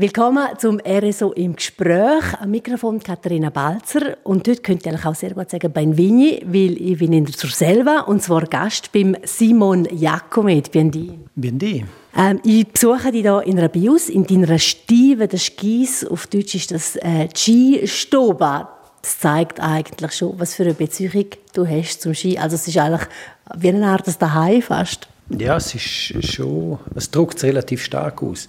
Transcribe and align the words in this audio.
Willkommen 0.00 0.48
zum 0.56 0.80
RSO 0.80 1.32
im 1.32 1.56
Gespräch. 1.56 2.24
Am 2.40 2.50
Mikrofon 2.50 3.02
Katharina 3.02 3.50
Balzer. 3.50 4.16
Und 4.24 4.48
heute 4.48 4.62
könnt 4.62 4.86
ihr 4.86 4.98
auch 5.04 5.14
sehr 5.14 5.34
gut 5.34 5.50
sagen 5.50 5.70
Benvini, 5.70 6.42
weil 6.46 6.80
ich 6.80 6.96
bin 6.96 7.12
in 7.12 7.26
der 7.26 7.34
Surselva 7.34 8.04
und 8.06 8.22
zwar 8.22 8.46
Gast 8.46 8.92
beim 8.92 9.14
Simon 9.24 9.86
Jacomet. 9.94 10.72
Biendi. 10.72 11.18
Biendi. 11.34 11.84
Ähm, 12.16 12.40
ich 12.46 12.66
besuche 12.66 13.12
dich 13.12 13.20
hier 13.20 13.42
in 13.42 13.58
einer 13.58 13.68
Bios, 13.68 14.08
in 14.08 14.26
deiner 14.26 14.58
Stive 14.58 15.28
des 15.28 15.44
Skis. 15.44 16.06
Auf 16.06 16.28
Deutsch 16.28 16.54
ist 16.54 16.70
das 16.70 16.96
äh, 16.96 17.28
Ski-Stoba. 17.36 18.70
Das 19.02 19.18
zeigt 19.18 19.60
eigentlich 19.60 20.12
schon, 20.12 20.40
was 20.40 20.54
für 20.54 20.62
eine 20.62 20.72
Beziehung 20.72 21.26
du 21.52 21.66
hast 21.66 22.00
zum 22.00 22.14
Ski. 22.14 22.38
Also 22.38 22.54
es 22.56 22.66
ist 22.66 22.78
eigentlich 22.78 23.06
wie 23.54 23.68
eine 23.68 23.86
Art 23.86 24.06
das 24.06 24.16
Daheim 24.16 24.62
fast. 24.62 25.08
Ja, 25.38 25.58
es 25.58 25.74
ist 25.74 26.32
schon, 26.32 26.78
es 26.94 27.10
drückt 27.10 27.42
relativ 27.44 27.84
stark 27.84 28.22
aus. 28.22 28.48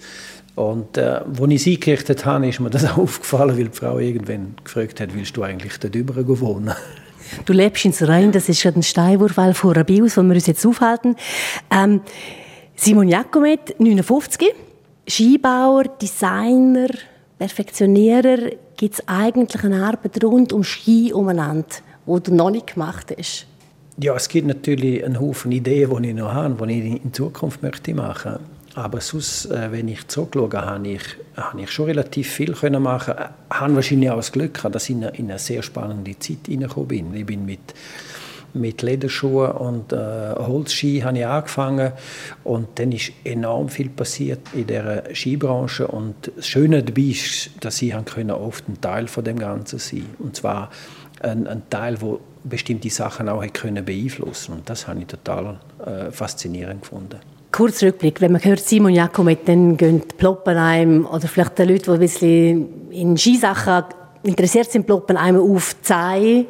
Und 0.55 0.97
äh, 0.97 1.02
als 1.02 1.39
ich 1.49 1.63
sie 1.63 1.75
eingerichtet 1.75 2.25
habe, 2.25 2.47
ist 2.47 2.59
mir 2.59 2.70
das 2.70 2.86
auch 2.86 2.97
aufgefallen, 2.97 3.57
weil 3.57 3.66
die 3.66 3.77
Frau 3.77 3.99
irgendwann 3.99 4.55
gefragt 4.63 4.99
hat, 4.99 5.13
willst 5.13 5.35
du 5.38 5.43
eigentlich 5.43 5.77
dort 5.80 5.95
drüber 5.95 6.39
wohnen? 6.39 6.73
Du 7.45 7.53
lebst 7.53 7.85
in 7.85 7.93
Rhein, 7.93 8.34
das 8.34 8.49
ist 8.49 8.59
schon 8.59 8.76
ein 8.76 8.84
Steinwurf 8.84 9.40
vor 9.53 9.77
Rabius, 9.77 10.17
wo 10.17 10.21
wir 10.21 10.34
uns 10.34 10.48
jetzt 10.48 10.66
aufhalten. 10.66 11.16
Ähm, 11.70 12.02
Simon 12.76 13.07
Jacomet, 13.07 13.79
59, 13.79 14.49
Skibauer, 15.07 15.85
Designer, 16.02 16.90
Perfektionierer. 17.38 18.52
Gibt 18.76 18.95
es 18.95 19.07
eigentlich 19.07 19.63
eine 19.63 19.85
Arbeit 19.85 20.21
rund 20.23 20.52
um 20.52 20.65
Ski 20.65 21.13
umeinander, 21.13 21.68
die 22.05 22.20
du 22.21 22.35
noch 22.35 22.49
nicht 22.49 22.73
gemacht 22.73 23.15
hast? 23.18 23.45
Ja, 23.98 24.15
es 24.15 24.27
gibt 24.27 24.48
natürlich 24.48 25.05
einen 25.05 25.20
Haufen 25.20 25.52
Ideen, 25.52 26.02
die 26.02 26.09
ich 26.09 26.15
noch 26.15 26.34
habe, 26.34 26.68
die 26.68 26.95
ich 26.95 27.05
in 27.05 27.13
Zukunft 27.13 27.62
möchte 27.62 27.93
machen 27.93 28.31
möchte. 28.31 28.60
Aber 28.75 29.02
sonst, 29.02 29.45
äh, 29.48 29.71
wenn 29.71 29.88
ich 29.88 30.07
zurückschaue, 30.07 30.52
habe 30.53 30.88
ich, 30.88 31.02
habe 31.35 31.62
ich 31.62 31.71
schon 31.71 31.85
relativ 31.85 32.29
viel 32.29 32.53
können 32.53 32.81
machen. 32.81 33.16
Ich 33.17 33.55
äh, 33.55 33.59
habe 33.59 33.75
wahrscheinlich 33.75 34.09
auch 34.09 34.17
das 34.17 34.31
Glück 34.31 34.53
gehabt, 34.53 34.75
dass 34.75 34.89
ich 34.89 34.95
in 34.95 35.03
eine, 35.03 35.17
in 35.17 35.29
eine 35.29 35.40
sehr 35.40 35.62
spannende 35.62 36.18
Zeit 36.20 36.48
hineingekommen 36.48 36.87
bin. 36.87 37.13
Ich 37.13 37.26
bin 37.26 37.46
mit 37.46 37.73
mit 38.54 38.81
Lederschuhen 38.81 39.51
und 39.51 39.93
äh, 39.93 39.96
Holzski 40.35 41.01
habe 41.01 41.18
ich 41.18 41.26
angefangen 41.26 41.93
und 42.43 42.68
dann 42.76 42.91
ist 42.91 43.12
enorm 43.23 43.70
viel 43.70 43.90
passiert 43.90 44.41
in 44.54 44.68
der 44.68 45.03
Skibranche 45.13 45.87
und 45.87 46.31
das 46.35 46.48
Schöne 46.48 46.84
dabei 46.84 47.01
ist, 47.01 47.51
dass 47.62 47.81
ich 47.81 47.96
oft 47.96 48.68
ein 48.68 48.81
Teil 48.81 49.07
von 49.07 49.24
dem 49.24 49.40
Ganzen 49.40 49.79
sein 49.79 50.05
und 50.20 50.35
zwar 50.35 50.70
ein, 51.21 51.48
ein 51.48 51.63
Teil, 51.70 52.01
wo 52.01 52.20
bestimmte 52.43 52.90
Sachen 52.90 53.29
auch 53.29 53.46
können 53.53 53.85
beeinflussen 53.85 54.55
und 54.55 54.70
das 54.70 54.87
habe 54.87 54.99
ich 54.99 55.07
total 55.07 55.59
äh, 55.85 56.12
faszinierend 56.12 56.81
gefunden. 56.81 57.20
Kurz 57.52 57.84
Rückblick, 57.84 58.21
wenn 58.21 58.32
man 58.32 58.44
hört 58.44 58.62
Simon 58.62 58.94
Jakomet, 58.94 59.48
dann 59.48 59.76
gehen 59.76 60.02
die 60.02 60.16
Ploppenheim 60.16 61.05
oder 61.05 61.27
vielleicht 61.27 61.60
die 61.60 61.63
Leute, 61.63 61.84
die 61.84 61.91
ein 61.91 61.99
bisschen 61.99 62.91
in 62.91 63.18
Skisachen 63.18 63.84
interessiert 64.24 64.72
sind, 64.72 64.86
ploppen 64.86 65.18
einmal 65.18 65.41
auf 65.41 65.75
Zai, 65.81 66.46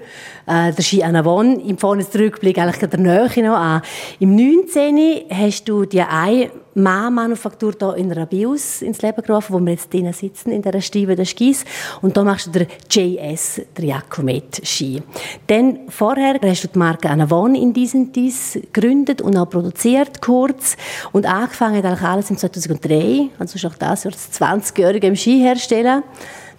äh, 0.46 0.74
der 0.74 0.82
Ski 0.82 1.04
Anavon, 1.04 1.60
im 1.60 1.78
vorne 1.78 2.06
Rückblick 2.14 2.58
eigentlich 2.58 2.90
der 2.90 3.00
Nähe 3.00 3.44
noch 3.44 3.56
an. 3.56 3.82
Im 4.20 4.36
19. 4.36 5.26
hast 5.30 5.66
du 5.66 5.86
die 5.86 6.02
eine 6.02 6.52
Manufaktur 6.74 7.74
hier 7.78 7.96
in 7.98 8.12
Rabius 8.12 8.82
ins 8.82 9.02
Leben 9.02 9.22
gerufen, 9.22 9.54
wo 9.54 9.60
wir 9.60 9.74
jetzt 9.74 9.94
drinnen 9.94 10.14
sitzen, 10.14 10.52
in 10.52 10.62
der 10.62 10.80
Stiebe 10.82 11.16
der 11.16 11.26
Skis. 11.26 11.66
Und 12.02 12.16
da 12.16 12.24
machst 12.24 12.48
du 12.48 12.52
der 12.52 12.68
JS, 12.90 13.62
der 13.78 13.86
Jacomet 13.86 14.62
Ski. 14.64 15.02
Dann 15.48 15.80
vorher 15.90 16.40
hast 16.42 16.64
du 16.64 16.68
die 16.70 16.80
Marke 16.80 17.10
Anavon 17.10 17.56
in 17.56 17.74
diesem 17.74 18.12
Dies 18.12 18.54
gegründet 18.74 19.22
und 19.22 19.38
auch 19.38 19.50
produziert, 19.50 20.22
kurz. 20.22 20.78
Und 21.12 21.26
angefangen 21.26 21.78
hat 21.78 21.86
eigentlich 21.86 22.02
alles 22.02 22.30
im 22.30 22.38
2003, 22.38 23.30
also 23.38 23.58
schon 23.58 23.72
das 23.78 24.04
Jahr 24.04 24.12
das 24.12 24.32
20-jährige 24.42 25.08
im 25.08 25.16
Ski 25.16 25.40
herstellen 25.40 26.04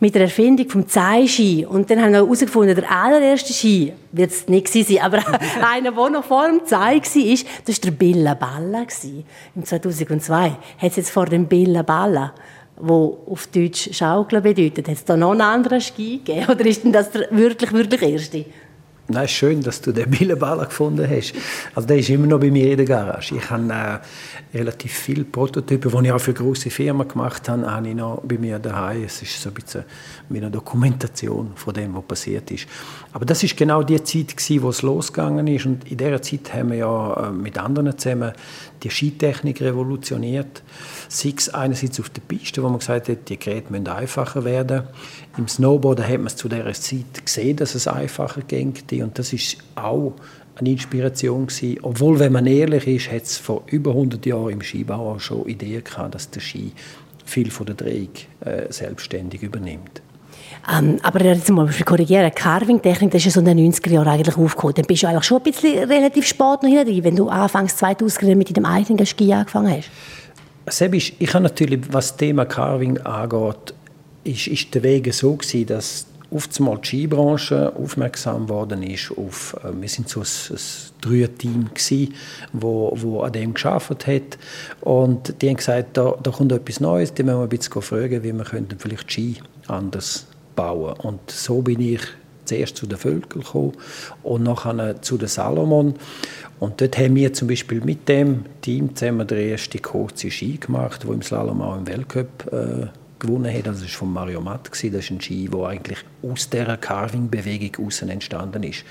mit 0.02 0.16
der 0.16 0.22
Erfindung 0.22 0.68
vom 0.68 0.88
Zeitski. 0.88 1.64
Und 1.64 1.88
dann 1.88 2.02
haben 2.02 2.10
wir 2.10 2.18
herausgefunden, 2.18 2.74
der 2.74 2.90
allererste 2.90 3.52
Ski 3.52 3.92
wird 4.10 4.32
es 4.32 4.48
nicht 4.48 4.66
sein, 4.66 4.98
aber 5.00 5.18
einer, 5.72 5.92
der 5.92 6.10
noch 6.10 6.24
vor 6.24 6.48
dem 6.48 6.66
Zei 6.66 6.96
war, 6.96 7.00
das 7.00 7.14
war 7.14 7.84
der 7.84 7.90
Billa 7.92 8.34
Balla. 8.34 8.84
Im 9.54 9.64
2002 9.64 10.34
hat 10.34 10.90
es 10.90 10.96
jetzt 10.96 11.10
vor 11.10 11.26
dem 11.26 11.46
Billa 11.46 11.82
Balla 11.82 12.34
wo 12.84 13.18
auf 13.30 13.46
Deutsch 13.46 13.90
Schaukeln 13.92 14.42
bedeutet. 14.42 14.88
Hat 14.88 14.96
es 14.96 15.04
da 15.04 15.16
noch 15.16 15.30
einen 15.30 15.42
anderen 15.42 15.80
Ski 15.80 16.18
gegeben? 16.18 16.46
Oder 16.50 16.66
ist 16.66 16.82
denn 16.82 16.92
das 16.92 17.12
der 17.12 17.28
wirklich, 17.30 17.72
wirklich 17.72 18.02
erste? 18.02 18.44
Nein, 19.12 19.28
schön, 19.28 19.62
dass 19.62 19.80
du 19.82 19.92
den 19.92 20.10
Billenballer 20.10 20.64
gefunden 20.64 21.06
hast. 21.08 21.34
Also 21.74 21.86
der 21.86 21.98
ist 21.98 22.08
immer 22.08 22.26
noch 22.26 22.40
bei 22.40 22.50
mir 22.50 22.70
in 22.70 22.78
der 22.78 22.86
Garage. 22.86 23.36
Ich 23.36 23.50
habe 23.50 23.70
äh, 23.70 24.56
relativ 24.56 24.92
viele 24.92 25.24
Prototypen, 25.24 25.90
die 25.90 26.06
ich 26.06 26.12
auch 26.12 26.18
für 26.18 26.32
große 26.32 26.70
Firmen 26.70 27.06
gemacht 27.06 27.46
habe, 27.48 27.70
habe 27.70 27.88
ich 27.88 27.94
noch 27.94 28.22
bei 28.22 28.38
mir 28.38 28.58
daheim. 28.58 29.04
Es 29.04 29.20
ist 29.20 29.42
so 29.42 29.50
ein 29.50 29.54
bisschen 29.54 29.84
wie 30.30 30.38
eine 30.38 30.50
Dokumentation 30.50 31.52
von 31.54 31.74
dem, 31.74 31.94
was 31.94 32.04
passiert 32.04 32.50
ist. 32.50 32.66
Aber 33.12 33.26
das 33.26 33.42
ist 33.42 33.54
genau 33.54 33.82
die 33.82 34.02
Zeit, 34.02 34.34
gewesen, 34.34 34.62
wo 34.62 34.70
es 34.70 34.80
losgegangen 34.80 35.46
ist. 35.46 35.66
Und 35.66 35.90
in 35.90 35.98
dieser 35.98 36.22
Zeit 36.22 36.54
haben 36.54 36.70
wir 36.70 36.78
ja 36.78 37.28
äh, 37.28 37.30
mit 37.32 37.58
anderen 37.58 37.98
zusammen 37.98 38.32
die 38.82 38.90
Skitechnik 38.90 39.60
revolutioniert. 39.60 40.62
Sei 41.08 41.34
es 41.36 41.48
einerseits 41.48 42.00
auf 42.00 42.10
der 42.10 42.22
Piste, 42.22 42.62
wo 42.62 42.68
man 42.68 42.78
gesagt 42.78 43.08
hat, 43.08 43.28
die 43.28 43.38
Geräte 43.38 43.72
müssen 43.72 43.88
einfacher 43.88 44.44
werden. 44.44 44.84
Im 45.36 45.48
Snowboarden 45.48 46.06
hat 46.06 46.18
man 46.18 46.26
es 46.26 46.36
zu 46.36 46.48
dieser 46.48 46.72
Zeit 46.72 47.24
gesehen, 47.24 47.56
dass 47.56 47.74
es 47.74 47.86
einfacher 47.86 48.42
ging. 48.42 48.74
Und 49.02 49.18
das 49.18 49.32
ist 49.32 49.58
auch 49.74 50.14
eine 50.56 50.70
Inspiration 50.70 51.46
gewesen. 51.46 51.78
Obwohl, 51.82 52.18
wenn 52.18 52.32
man 52.32 52.46
ehrlich 52.46 52.86
ist, 52.86 53.10
hat 53.10 53.22
es 53.22 53.38
vor 53.38 53.62
über 53.66 53.92
100 53.92 54.24
Jahren 54.26 54.50
im 54.50 54.62
Skibau 54.62 55.14
auch 55.14 55.20
schon 55.20 55.46
Ideen 55.48 55.84
gehabt, 55.84 56.14
dass 56.14 56.30
der 56.30 56.40
Ski 56.40 56.72
viel 57.24 57.50
von 57.50 57.66
der 57.66 57.76
Drehung 57.76 58.10
äh, 58.40 58.70
selbstständig 58.70 59.42
übernimmt. 59.42 60.02
Ähm, 60.70 60.98
aber 61.02 61.24
jetzt 61.24 61.50
mal 61.50 61.68
korrigieren, 61.84 62.32
Carving-Technik, 62.32 63.10
das 63.10 63.20
ist 63.20 63.26
ja 63.26 63.30
so 63.32 63.40
in 63.40 63.56
den 63.56 63.72
90er 63.72 63.90
Jahren 63.90 64.08
eigentlich 64.08 64.36
aufgekommen. 64.36 64.74
Dann 64.74 64.84
bist 64.86 65.02
du 65.02 65.08
eigentlich 65.08 65.24
schon 65.24 65.38
ein 65.38 65.44
bisschen 65.44 65.90
relativ 65.90 66.26
spät 66.26 66.62
noch 66.62 66.68
hinein, 66.68 67.04
wenn 67.04 67.16
du 67.16 67.28
anfangs 67.28 67.76
2000 67.76 68.36
mit 68.36 68.56
deinem 68.56 68.66
eigenen 68.66 69.04
Ski 69.04 69.32
angefangen 69.32 69.76
hast. 69.76 69.90
Sebisch, 70.68 71.12
ich 71.18 71.34
habe 71.34 71.42
natürlich, 71.42 71.80
was 71.90 72.08
das 72.08 72.16
Thema 72.16 72.44
Carving 72.44 72.98
angeht, 72.98 73.74
ist, 74.22 74.46
ist 74.46 74.74
der 74.74 74.84
Weg 74.84 75.12
so 75.12 75.34
gewesen, 75.34 75.66
dass 75.66 76.06
oftmals 76.30 76.82
die 76.82 76.86
Skibranche 76.86 77.72
aufmerksam 77.76 78.48
worden 78.48 78.84
ist 78.84 79.12
auf, 79.16 79.56
äh, 79.64 79.68
wir 79.78 79.88
sind 79.88 80.08
so 80.08 80.20
ein, 80.20 80.26
ein 80.26 80.58
Dreier-Team 81.00 81.70
gsi, 81.74 82.12
wo, 82.52 82.92
wo 82.96 83.20
an 83.22 83.32
dem 83.32 83.52
geschafft 83.54 84.06
hat 84.06 84.38
und 84.80 85.42
die 85.42 85.48
haben 85.48 85.56
gesagt, 85.56 85.96
da, 85.96 86.14
da 86.22 86.30
kommt 86.30 86.52
etwas 86.52 86.80
Neues, 86.80 87.12
die 87.12 87.24
müssen 87.24 87.38
wir 87.38 87.42
ein 87.42 87.48
bisschen 87.48 87.82
fragen, 87.82 88.22
wie 88.22 88.32
wir 88.32 88.44
könnten 88.44 88.78
vielleicht 88.78 89.10
Ski 89.10 89.36
anders 89.66 90.26
bauen 90.54 90.94
und 91.00 91.30
so 91.30 91.62
bin 91.62 91.80
ich 91.80 92.00
zuerst 92.44 92.76
zu 92.76 92.86
den 92.86 92.98
Völkern 92.98 93.42
gekommen 93.42 93.72
und 94.22 94.42
nachher 94.42 95.00
zu 95.02 95.16
den 95.16 95.28
Salomon 95.28 95.94
und 96.62 96.80
dort 96.80 96.96
haben 96.96 97.16
wir 97.16 97.32
zum 97.32 97.48
Beispiel 97.48 97.80
mit 97.80 98.08
dem 98.08 98.44
Team 98.60 98.94
zusammen 98.94 99.26
den 99.26 99.50
ersten 99.50 99.82
kurzen 99.82 100.30
Ski 100.30 100.58
gemacht, 100.58 101.04
wo 101.04 101.12
im 101.12 101.20
Slalom 101.20 101.60
auch 101.60 101.76
im 101.76 101.88
Weltcup 101.88 102.52
äh, 102.52 102.86
gewonnen 103.18 103.52
hat. 103.52 103.66
Also 103.66 103.82
das 103.82 103.92
war 103.94 103.98
von 103.98 104.12
Mario 104.12 104.40
Matt. 104.40 104.68
Das 104.70 104.84
ist 104.84 105.10
ein 105.10 105.20
Ski, 105.20 105.48
der 105.48 105.66
eigentlich 105.66 105.98
aus 106.22 106.48
dieser 106.48 106.76
Carving-Bewegung 106.76 107.90
entstanden 108.08 108.62
ist. 108.62 108.84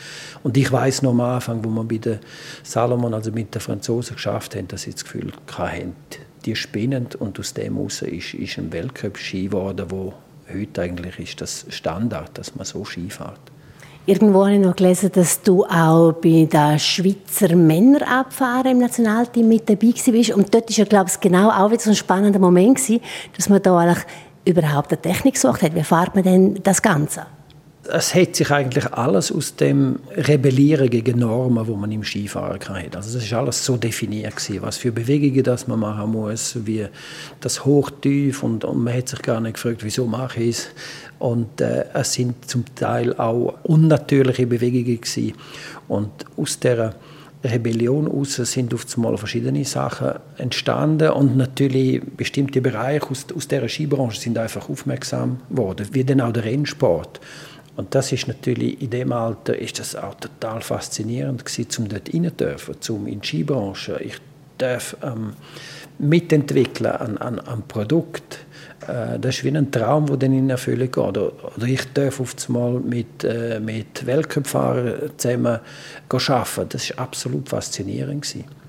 Und 0.44 0.58
ich 0.58 0.70
weiß 0.70 1.04
noch 1.04 1.12
am 1.12 1.22
Anfang, 1.22 1.64
wo 1.64 1.70
wir 1.70 1.86
bei 1.86 1.98
den 1.98 2.20
Salomon, 2.64 3.14
also 3.14 3.32
mit 3.32 3.56
den 3.56 3.62
Franzosen 3.62 4.16
geschafft 4.16 4.56
haben, 4.58 4.68
dass 4.68 4.82
sie 4.82 4.92
das 4.92 5.06
Gefühl 5.06 5.32
hatten, 5.58 5.96
die 6.44 6.58
spinnen 6.58 7.08
und 7.20 7.40
aus 7.40 7.54
dem 7.54 7.78
heraus 7.78 8.02
ist, 8.02 8.34
ist 8.34 8.58
ein 8.58 8.74
Weltcup-Ski 8.74 9.46
geworden, 9.46 9.86
wo 9.90 10.14
heute 10.53 10.81
eigentlich 10.81 11.19
ist 11.19 11.41
das 11.41 11.66
Standard, 11.69 12.38
dass 12.38 12.56
man 12.56 12.66
so 12.66 12.85
Ski 12.85 13.09
fährt. 13.09 13.39
Irgendwo 14.07 14.45
habe 14.45 14.56
ich 14.56 14.59
noch 14.59 14.75
gelesen, 14.75 15.12
dass 15.13 15.44
du 15.44 15.63
auch 15.66 16.13
bei 16.13 16.47
der 16.51 16.79
Schweizer 16.79 17.56
Männerabfahren 17.56 18.72
im 18.72 18.78
Nationalteam 18.79 19.47
mit 19.47 19.69
dabei 19.69 19.94
bist. 19.94 20.31
Und 20.31 20.53
dort 20.53 20.69
war 20.69 20.78
ja, 20.78 20.85
glaube 20.85 21.09
ich, 21.13 21.19
genau 21.19 21.50
auch 21.50 21.69
wieder 21.69 21.81
so 21.81 21.91
ein 21.91 21.95
spannender 21.95 22.39
Moment 22.39 22.79
dass 23.38 23.50
man 23.50 23.62
da 23.62 23.78
eigentlich 23.78 24.03
überhaupt 24.44 24.91
eine 24.91 25.01
Technik 25.01 25.36
gesucht 25.36 25.62
hat. 25.62 25.75
Wie 25.75 25.83
fährt 25.83 26.15
man 26.15 26.24
denn 26.24 26.59
das 26.63 26.81
Ganze? 26.81 27.27
Es 27.94 28.16
hat 28.16 28.36
sich 28.36 28.50
eigentlich 28.52 28.92
alles 28.94 29.32
aus 29.32 29.56
dem 29.56 30.00
Rebellieren 30.16 30.90
gegen 30.90 31.20
Normen, 31.20 31.68
wo 31.68 31.76
man 31.76 31.92
im 31.92 32.04
Skifahren 32.04 32.60
hat. 32.60 32.96
Also 32.96 33.14
das 33.14 33.24
ist 33.24 33.34
alles 33.34 33.66
so 33.66 33.76
definiert 33.78 34.36
gewesen, 34.36 34.62
was 34.62 34.78
für 34.78 34.92
Bewegungen 34.92 35.44
das 35.44 35.68
man 35.68 35.80
machen 35.80 36.12
muss, 36.12 36.56
wie 36.66 36.88
das 37.42 37.66
Hochtief 37.66 38.44
und, 38.44 38.64
und 38.64 38.84
man 38.84 38.94
hat 38.94 39.10
sich 39.10 39.22
gar 39.22 39.42
nicht 39.42 39.56
gefragt, 39.56 39.84
wieso 39.84 40.06
mache 40.06 40.42
ich 40.42 40.58
es. 40.58 40.68
Und 41.20 41.62
äh, 41.62 41.86
es 41.94 42.14
sind 42.14 42.50
zum 42.50 42.64
Teil 42.76 43.14
auch 43.16 43.56
unnatürliche 43.64 44.48
Bewegungen 44.48 45.02
gewesen. 45.02 45.34
Und 45.88 46.12
aus 46.38 46.60
der 46.60 46.96
Rebellion 47.44 48.08
aus 48.08 48.36
sind 48.36 48.74
auf 48.74 48.86
einmal 48.96 49.18
verschiedene 49.18 49.66
Sachen 49.66 50.12
entstanden 50.38 51.10
und 51.10 51.38
natürlich 51.38 52.02
bestimmte 52.16 52.62
Bereiche 52.62 53.10
aus, 53.10 53.26
aus 53.36 53.48
der 53.48 53.68
Skibranche 53.68 54.20
sind 54.20 54.38
einfach 54.38 54.70
aufmerksam 54.70 55.40
geworden, 55.50 55.88
wie 55.92 56.04
dann 56.04 56.22
auch 56.22 56.32
der 56.32 56.46
Rennsport. 56.46 57.20
Und 57.75 57.95
das 57.95 58.12
ist 58.12 58.27
natürlich 58.27 58.81
in 58.81 58.89
dem 58.89 59.12
Alter 59.12 59.57
ist 59.57 59.79
das 59.79 59.95
auch 59.95 60.15
total 60.15 60.62
faszinierend 60.62 61.45
gewesen, 61.45 61.83
um 61.83 61.89
dort 61.89 62.13
rein 62.13 62.31
dürfen, 62.38 62.75
um 62.89 63.07
in 63.07 63.21
die 63.21 63.27
Skibranche. 63.27 64.00
Ich 64.03 64.18
darf 64.57 64.95
ähm, 65.01 65.33
mitentwickeln 65.97 66.91
an, 66.91 67.18
an, 67.18 67.39
an 67.39 67.63
Produkt, 67.68 68.39
Äh, 68.88 69.19
das 69.19 69.38
ist 69.38 69.44
wie 69.44 69.56
ein 69.56 69.71
Traum, 69.71 70.07
der 70.07 70.18
dann 70.18 70.33
in 70.33 70.50
Erfüllung 70.50 70.91
geht. 70.91 70.97
Oder, 70.97 71.31
ich 71.65 71.94
darf 71.94 72.21
einmal 72.47 72.73
mit, 72.73 73.23
äh, 73.23 73.59
mit 73.59 74.06
Weltcup-Fahrern 74.06 75.12
zusammen 75.18 75.59
arbeiten. 76.09 76.69
Das 76.69 76.89
war 76.89 77.00
absolut 77.06 77.50
faszinierend. 77.50 78.23
Gewesen. 78.23 78.61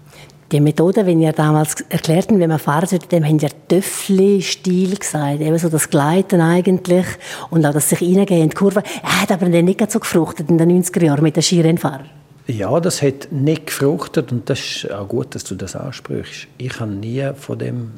Die 0.53 0.61
Methode, 0.61 1.07
wie 1.07 1.15
ihr 1.15 1.33
damals 1.33 1.81
erklärt 1.89 2.31
habt, 2.31 2.39
wie 2.39 2.47
man 2.47 2.59
fahren 2.59 2.87
sollte, 2.87 3.09
dem 3.09 3.25
haben 3.25 3.39
ja 3.39 3.49
Töffli-Stil 3.69 4.99
gesagt. 4.99 5.41
Eben 5.41 5.57
so 5.57 5.71
das 5.71 5.89
Gleiten 5.89 6.43
eigentlich 6.43 7.07
und 7.49 7.65
auch 7.65 7.73
das 7.73 7.89
sich 7.89 8.03
reingehen 8.03 8.43
in 8.43 8.51
die 8.51 8.57
Kurve. 8.57 8.83
Er 9.03 9.23
hat 9.23 9.33
aber 9.33 9.49
dann 9.49 9.65
nicht 9.65 9.91
so 9.91 9.99
gefruchtet 9.99 10.51
in 10.51 10.59
den 10.59 10.83
90er 10.83 11.05
Jahren 11.05 11.23
mit 11.23 11.37
den 11.37 11.43
Skirennfahrern. 11.43 12.11
Ja, 12.47 12.79
das 12.81 13.01
hat 13.01 13.29
nicht 13.31 13.69
gefruchtet 13.69 14.31
und 14.31 14.51
das 14.51 14.59
ist 14.59 14.93
auch 14.93 15.09
gut, 15.09 15.35
dass 15.35 15.45
du 15.45 15.55
das 15.55 15.75
ansprichst. 15.75 16.49
Ich 16.59 16.81
habe 16.81 16.91
nie 16.91 17.31
von 17.35 17.59
dem 17.59 17.93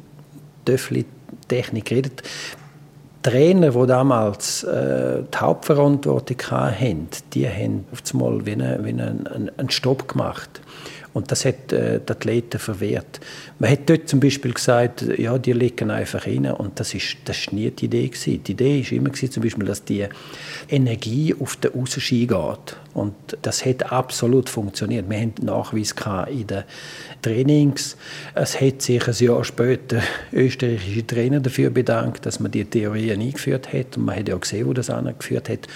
Töffli-Technik 0.63 1.85
geredet. 1.85 2.23
Trainer, 3.25 3.71
die 3.71 3.87
damals 3.87 4.63
äh, 4.65 5.23
die 5.33 5.37
Hauptverantwortung 5.39 6.37
hatten, 6.51 7.07
die 7.33 7.49
haben 7.49 7.85
auf 7.91 8.03
einmal 8.13 8.45
wie, 8.45 8.51
eine, 8.51 8.79
wie 8.83 8.89
einen, 8.89 9.27
einen 9.57 9.69
Stopp 9.71 10.07
gemacht. 10.07 10.61
Und 11.15 11.31
das 11.31 11.45
hat 11.45 11.71
äh, 11.71 12.01
die 12.01 12.11
Athleten 12.11 12.59
verwehrt. 12.59 13.21
Man 13.57 13.71
hat 13.71 13.89
dort 13.89 14.09
zum 14.09 14.19
Beispiel 14.19 14.51
gesagt, 14.51 15.05
ja, 15.17 15.37
die 15.37 15.53
liegen 15.53 15.89
einfach 15.89 16.27
rein. 16.27 16.45
Und 16.51 16.77
das 16.77 16.93
ist, 16.93 17.15
das 17.23 17.37
ist 17.37 17.53
nie 17.53 17.71
die 17.71 17.85
Idee 17.85 18.09
gewesen. 18.09 18.43
Die 18.43 18.51
Idee 18.51 18.83
war 18.83 18.91
immer 18.91 19.09
gewesen, 19.11 19.31
zum 19.31 19.41
Beispiel, 19.41 19.65
dass 19.65 19.85
die 19.85 20.05
Energie 20.69 21.33
auf 21.39 21.55
den 21.55 21.73
Aussenski 21.73 22.27
geht. 22.27 22.75
Und 22.93 23.13
das 23.43 23.65
hat 23.65 23.93
absolut 23.93 24.49
funktioniert. 24.49 25.09
Wir 25.09 25.19
haben 25.19 25.33
Nachweis 25.41 25.95
in 26.29 26.47
den 26.47 26.63
Trainings. 27.21 27.95
Es 28.33 28.59
hat 28.59 28.81
sich 28.81 29.07
ein 29.07 29.13
Jahr 29.13 29.45
später 29.45 30.01
österreichische 30.33 31.07
Trainer 31.07 31.39
dafür 31.39 31.69
bedankt, 31.69 32.25
dass 32.25 32.41
man 32.41 32.51
die 32.51 32.65
Theorien 33.15 33.21
eingeführt 33.21 33.73
hat. 33.73 33.97
Und 33.97 34.05
man 34.05 34.15
hat 34.17 34.27
ja 34.27 34.37
gesehen, 34.37 34.67
wo 34.67 34.73
das 34.73 34.89
angeführt 34.89 35.49
hat. 35.49 35.67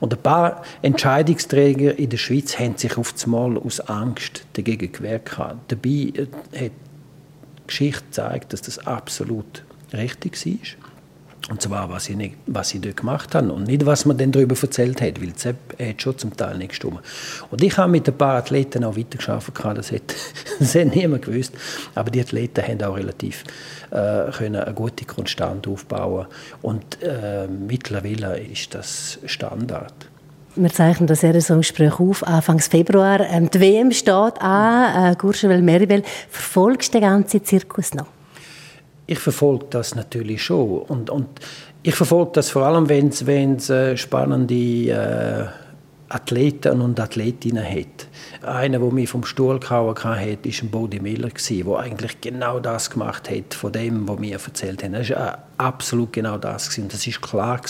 Und 0.00 0.14
ein 0.14 0.22
paar 0.22 0.62
Entscheidungsträger 0.82 1.98
in 1.98 2.10
der 2.10 2.16
Schweiz 2.16 2.58
haben 2.58 2.76
sich 2.76 2.96
auf 2.96 3.14
einmal 3.24 3.56
aus 3.58 3.80
Angst 3.80 4.44
dagegen 4.54 4.92
gewehrt. 4.92 5.30
Dabei 5.68 6.12
hat 6.54 6.70
die 6.70 7.66
Geschichte 7.66 8.04
gezeigt, 8.04 8.52
dass 8.52 8.62
das 8.62 8.78
absolut 8.86 9.64
richtig 9.92 10.44
war. 10.46 10.85
Und 11.48 11.62
zwar, 11.62 11.88
was 11.88 12.08
ich, 12.08 12.16
nicht, 12.16 12.34
was 12.46 12.74
ich 12.74 12.80
dort 12.80 12.96
gemacht 12.96 13.32
habe 13.36 13.52
und 13.52 13.68
nicht, 13.68 13.86
was 13.86 14.04
man 14.04 14.18
dann 14.18 14.32
darüber 14.32 14.56
erzählt 14.60 15.00
hat, 15.00 15.22
weil 15.22 15.30
das 15.30 15.44
hat 15.44 16.02
schon 16.02 16.18
zum 16.18 16.36
Teil 16.36 16.58
nicht 16.58 16.70
gestimmt. 16.70 16.98
Und 17.52 17.62
ich 17.62 17.76
habe 17.78 17.92
mit 17.92 18.08
ein 18.08 18.18
paar 18.18 18.38
Athleten 18.38 18.82
auch 18.82 18.96
weitergearbeitet, 18.96 19.78
das 19.78 19.92
hat, 19.92 20.14
das 20.58 20.74
hat 20.74 20.94
niemand 20.96 21.24
gewusst, 21.24 21.52
aber 21.94 22.10
die 22.10 22.20
Athleten 22.20 22.66
haben 22.66 22.82
auch 22.82 22.96
relativ 22.96 23.44
äh, 23.90 24.32
können 24.32 24.56
eine 24.56 24.74
gute 24.74 25.04
Konstante 25.04 25.70
aufbauen 25.70 26.26
und 26.62 27.00
äh, 27.02 27.46
mittlerweile 27.46 28.40
ist 28.40 28.74
das 28.74 29.20
Standard. 29.26 29.94
Wir 30.56 30.72
zeichnen 30.72 31.06
das 31.06 31.20
sehr 31.20 31.38
so 31.40 31.54
im 31.54 31.60
Gespräch 31.60 32.00
auf, 32.00 32.26
Anfang 32.26 32.58
Februar. 32.58 33.20
Ähm, 33.20 33.50
die 33.50 33.60
WM 33.60 33.92
steht 33.92 34.40
an, 34.40 35.12
äh, 35.12 35.14
Courchevel-Meribel. 35.14 36.02
Verfolgst 36.30 36.94
du 36.94 36.98
den 36.98 37.08
ganzen 37.08 37.44
Zirkus 37.44 37.94
noch? 37.94 38.15
Ich 39.06 39.18
verfolge 39.18 39.66
das 39.70 39.94
natürlich 39.94 40.42
schon. 40.42 40.80
Und, 40.80 41.10
und 41.10 41.28
ich 41.82 41.94
verfolge 41.94 42.32
das 42.34 42.50
vor 42.50 42.62
allem, 42.62 42.88
wenn 42.88 43.08
es 43.08 43.70
äh, 43.70 43.96
spannende 43.96 44.54
äh, 44.54 45.46
Athleten 46.08 46.80
und 46.80 47.00
Athletinnen 47.00 47.64
hat. 47.64 48.06
Einer, 48.42 48.78
der 48.78 48.92
mich 48.92 49.08
vom 49.08 49.24
Stuhl 49.24 49.58
gehauen 49.58 49.96
hat, 49.96 50.04
war 50.04 50.22
ein 50.22 50.70
Bodi 50.70 51.00
Miller, 51.00 51.30
der 51.30 51.78
eigentlich 51.78 52.20
genau 52.20 52.60
das 52.60 52.90
gemacht 52.90 53.28
hat, 53.28 53.54
von 53.54 53.72
dem, 53.72 54.06
was 54.08 54.18
mir 54.18 54.38
erzählt 54.38 54.84
haben. 54.84 54.92
Das 54.92 55.10
war 55.10 55.38
absolut 55.58 56.12
genau 56.12 56.38
das. 56.38 56.78
Und 56.78 56.92
das 56.92 57.06
war 57.06 57.28
klar. 57.28 57.60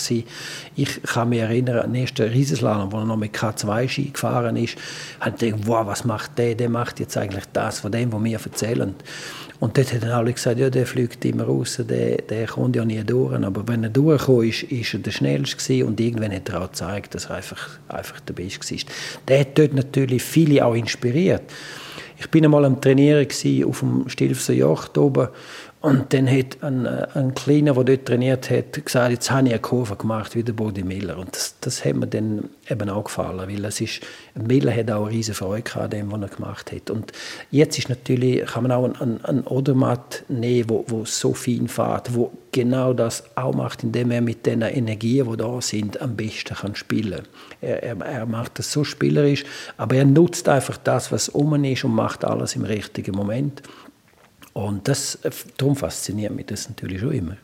Ich 0.75 1.01
kann 1.03 1.29
mich 1.29 1.39
erinnern 1.39 1.79
an 1.79 1.93
den 1.93 2.03
ersten 2.03 2.29
Riesenslalom, 2.29 2.91
wo 2.91 2.97
er 2.97 3.05
noch 3.05 3.17
mit 3.17 3.35
K2-Ski 3.35 4.11
gefahren 4.11 4.55
ist. 4.55 4.77
Ich 5.25 5.35
gedacht, 5.35 5.61
wow, 5.65 5.87
was 5.87 6.05
macht 6.05 6.37
der? 6.37 6.53
Der 6.53 6.69
macht 6.69 6.99
jetzt 6.99 7.17
eigentlich 7.17 7.45
das 7.53 7.79
von 7.79 7.91
dem, 7.91 8.13
was 8.13 8.23
wir 8.23 8.39
erzählen. 8.39 8.95
Und 9.59 9.77
dort 9.77 9.91
haben 9.91 10.03
alle 10.11 10.33
gesagt, 10.33 10.59
ja, 10.59 10.69
der 10.69 10.85
fliegt 10.85 11.25
immer 11.25 11.45
raus, 11.45 11.81
der, 11.89 12.17
der 12.17 12.45
kommt 12.45 12.75
ja 12.75 12.85
nie 12.85 13.03
durch. 13.03 13.33
Aber 13.33 13.67
wenn 13.67 13.83
er 13.83 13.89
durchkam, 13.89 14.43
ist, 14.43 14.63
ist 14.63 14.93
er 14.93 14.99
der 14.99 15.11
Schnellste 15.11 15.85
und 15.85 15.99
irgendwann 15.99 16.31
hat 16.31 16.49
er 16.49 16.61
auch 16.61 16.67
gezeigt, 16.67 17.15
dass 17.15 17.25
er 17.25 17.37
einfach, 17.37 17.79
einfach 17.87 18.19
der 18.19 18.33
Beste 18.33 18.75
war. 18.75 18.81
Der 19.27 19.39
hat 19.39 19.57
dort 19.57 19.73
natürlich 19.73 20.21
viele 20.21 20.63
auch 20.63 20.75
inspiriert. 20.75 21.43
Ich 22.19 22.29
bin 22.29 22.45
einmal 22.45 22.65
am 22.65 22.81
Trainieren 22.81 23.27
auf 23.65 23.79
dem 23.79 24.09
Stilfser 24.09 24.53
Yacht 24.53 24.97
oben 24.97 25.27
und 25.79 26.11
dann 26.11 26.27
hat 26.27 26.63
ein, 26.63 26.85
äh, 26.85 27.07
ein 27.13 27.35
Kleiner, 27.35 27.73
der 27.73 27.83
dort 27.83 28.05
trainiert 28.05 28.49
hat, 28.49 28.83
gesagt, 28.83 29.11
jetzt 29.11 29.29
habe 29.29 29.47
ich 29.47 29.53
eine 29.53 29.61
Kurve 29.61 29.95
gemacht 29.95 30.35
wie 30.35 30.43
der 30.43 30.53
Bodi 30.53 30.83
Miller. 30.83 31.17
Und 31.17 31.35
das, 31.35 31.55
das 31.61 31.85
hat 31.85 31.95
mir 31.95 32.07
dann 32.07 32.49
eben 32.67 32.89
auch 32.89 33.03
gefallen, 33.03 33.47
weil 33.47 33.65
es 33.65 33.79
ist, 33.79 34.01
Miller 34.33 34.75
hat 34.75 34.89
auch 34.89 35.05
eine 35.05 35.15
riesige 35.15 35.35
Freude 35.35 35.75
an 35.75 35.89
dem, 35.91 36.11
was 36.11 36.21
er 36.21 36.27
gemacht 36.29 36.71
hat. 36.71 36.89
Und 36.89 37.11
jetzt 37.51 37.77
ist 37.77 37.89
natürlich, 37.89 38.45
kann 38.45 38.63
man 38.63 38.71
auch 38.71 38.85
einen, 38.85 39.23
einen 39.23 39.43
Odermatt 39.43 40.23
nehmen, 40.29 40.67
wo, 40.67 40.83
wo 40.87 41.05
so 41.05 41.33
fein 41.33 41.67
fährt, 41.67 42.15
wo 42.15 42.31
genau 42.51 42.93
das 42.93 43.23
auch 43.35 43.53
macht, 43.53 43.83
indem 43.83 44.09
er 44.09 44.21
mit 44.21 44.47
den 44.47 44.63
Energien, 44.63 45.29
die 45.29 45.37
da 45.37 45.61
sind, 45.61 46.01
am 46.01 46.15
besten 46.15 46.55
kann 46.55 46.75
spielen 46.75 47.21
er, 47.61 47.83
er, 47.83 47.97
er 48.01 48.25
macht 48.25 48.59
das 48.59 48.71
so 48.71 48.83
spielerisch, 48.83 49.43
aber 49.77 49.95
er 49.95 50.05
nutzt 50.05 50.49
einfach 50.49 50.77
das, 50.77 51.11
was 51.11 51.29
um 51.29 51.63
ist 51.63 51.83
und 51.83 51.93
macht 51.93 52.25
alles 52.25 52.55
im 52.55 52.63
richtigen 52.63 53.15
Moment. 53.15 53.61
Und 54.57 54.87
das, 54.87 55.19
äh, 55.21 55.29
darum 55.57 55.75
fasziniert 55.75 56.33
mich 56.33 56.47
das 56.47 56.67
natürlich 56.67 56.99
schon 56.99 57.11
immer. 57.11 57.37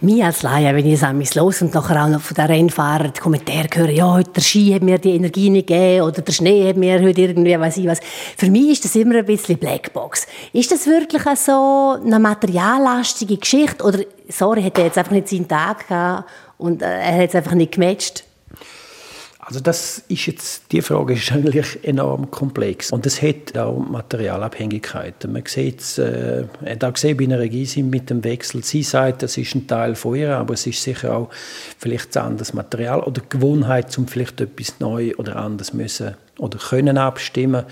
Mir 0.00 0.26
als 0.26 0.42
Laie, 0.42 0.74
wenn 0.74 0.84
ich 0.84 1.00
es 1.00 1.34
los 1.36 1.62
und 1.62 1.72
nachher 1.72 2.04
auch 2.04 2.08
noch 2.08 2.20
von 2.20 2.34
den 2.34 2.46
Rennfahrern 2.46 3.12
die 3.14 3.20
Kommentare 3.20 3.68
höre, 3.72 3.90
ja, 3.90 4.12
heute 4.12 4.32
der 4.32 4.40
Ski 4.40 4.72
hat 4.74 4.82
mir 4.82 4.98
die 4.98 5.14
Energie 5.14 5.48
nicht 5.48 5.68
gegeben 5.68 6.02
oder 6.02 6.20
der 6.22 6.32
Schnee 6.32 6.68
hat 6.68 6.76
mir 6.76 7.00
heute 7.00 7.20
irgendwie, 7.20 7.58
weiß 7.58 7.76
ich 7.76 7.86
was. 7.86 8.00
Für 8.36 8.50
mich 8.50 8.72
ist 8.72 8.84
das 8.84 8.96
immer 8.96 9.14
ein 9.14 9.26
bisschen 9.26 9.58
Blackbox. 9.58 10.26
Ist 10.52 10.72
das 10.72 10.88
wirklich 10.88 11.22
so 11.38 11.96
eine 12.04 12.18
materiallastige 12.18 13.36
Geschichte 13.36 13.84
oder, 13.84 14.00
sorry, 14.28 14.64
hat 14.64 14.76
er 14.76 14.86
jetzt 14.86 14.98
einfach 14.98 15.12
nicht 15.12 15.28
seinen 15.28 15.46
Tag 15.46 15.86
gehabt 15.86 16.28
und 16.58 16.82
äh, 16.82 16.86
er 16.86 17.22
hat 17.22 17.28
es 17.28 17.36
einfach 17.36 17.54
nicht 17.54 17.72
gematcht? 17.72 18.24
Also 19.50 19.58
das 19.58 20.04
ist 20.06 20.26
jetzt, 20.26 20.70
die 20.70 20.80
Frage 20.80 21.14
ist 21.14 21.32
eigentlich 21.32 21.82
enorm 21.82 22.30
komplex 22.30 22.92
und 22.92 23.04
es 23.04 23.20
hat 23.20 23.58
auch 23.58 23.76
Materialabhängigkeiten. 23.78 25.32
Man 25.32 25.42
sieht 25.44 25.80
es, 25.80 25.98
äh, 25.98 26.44
hat 26.64 26.84
auch 26.84 26.92
gesehen 26.92 27.16
bei 27.16 27.24
einer 27.24 27.40
Regie 27.40 27.82
mit 27.82 28.10
dem 28.10 28.22
Wechsel. 28.22 28.62
Sie 28.62 28.84
sagt, 28.84 29.24
das 29.24 29.36
ist 29.36 29.56
ein 29.56 29.66
Teil 29.66 29.96
von 29.96 30.14
ihr, 30.14 30.36
aber 30.36 30.54
es 30.54 30.68
ist 30.68 30.80
sicher 30.80 31.16
auch 31.16 31.30
vielleicht 31.78 32.16
ein 32.16 32.26
anderes 32.26 32.54
Material 32.54 33.00
oder 33.00 33.22
Gewohnheit, 33.28 33.98
um 33.98 34.06
vielleicht 34.06 34.40
etwas 34.40 34.78
neu 34.78 35.14
oder 35.16 35.34
anders 35.34 35.74
müssen 35.74 36.14
oder 36.40 36.58
können 36.58 36.96
abstimmen. 36.96 37.64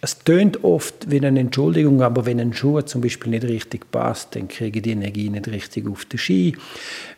Es 0.00 0.18
tönt 0.18 0.64
oft 0.64 1.10
wie 1.10 1.24
eine 1.24 1.38
Entschuldigung, 1.38 2.02
aber 2.02 2.26
wenn 2.26 2.40
ein 2.40 2.52
Schuh 2.52 2.80
zum 2.82 3.00
Beispiel 3.00 3.30
nicht 3.30 3.44
richtig 3.44 3.90
passt, 3.90 4.34
dann 4.34 4.48
kriege 4.48 4.78
ich 4.78 4.82
die 4.82 4.90
Energie 4.90 5.30
nicht 5.30 5.48
richtig 5.48 5.88
auf 5.88 6.04
den 6.04 6.18
Ski. 6.18 6.56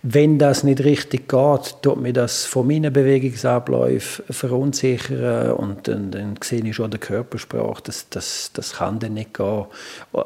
Wenn 0.02 0.38
das 0.38 0.62
nicht 0.62 0.85
richtig 0.85 1.28
geht, 1.28 1.76
tut 1.83 2.00
mir 2.00 2.12
das 2.12 2.45
von 2.45 2.66
meinen 2.66 2.92
Bewegungsabläufen 2.92 4.26
verunsichern 4.30 5.52
und 5.52 5.88
dann, 5.88 6.11
dann 6.11 6.35
sehe 6.42 6.64
ich 6.64 6.76
schon 6.76 6.90
der 6.90 7.00
Körpersprache, 7.00 7.83
das, 7.85 8.09
das, 8.11 8.50
das 8.52 8.75
kann 8.75 8.99
dann 8.99 9.14
nicht 9.14 9.35
gehen. 9.35 9.64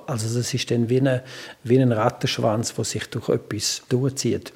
Also 0.06 0.38
das 0.38 0.52
ist 0.52 0.70
dann 0.70 0.88
wie, 0.88 1.00
eine, 1.00 1.22
wie 1.62 1.80
ein 1.80 1.92
Rattenschwanz, 1.92 2.74
der 2.74 2.84
sich 2.84 3.08
durch 3.10 3.28
etwas 3.28 3.82
durchzieht. 3.88 4.52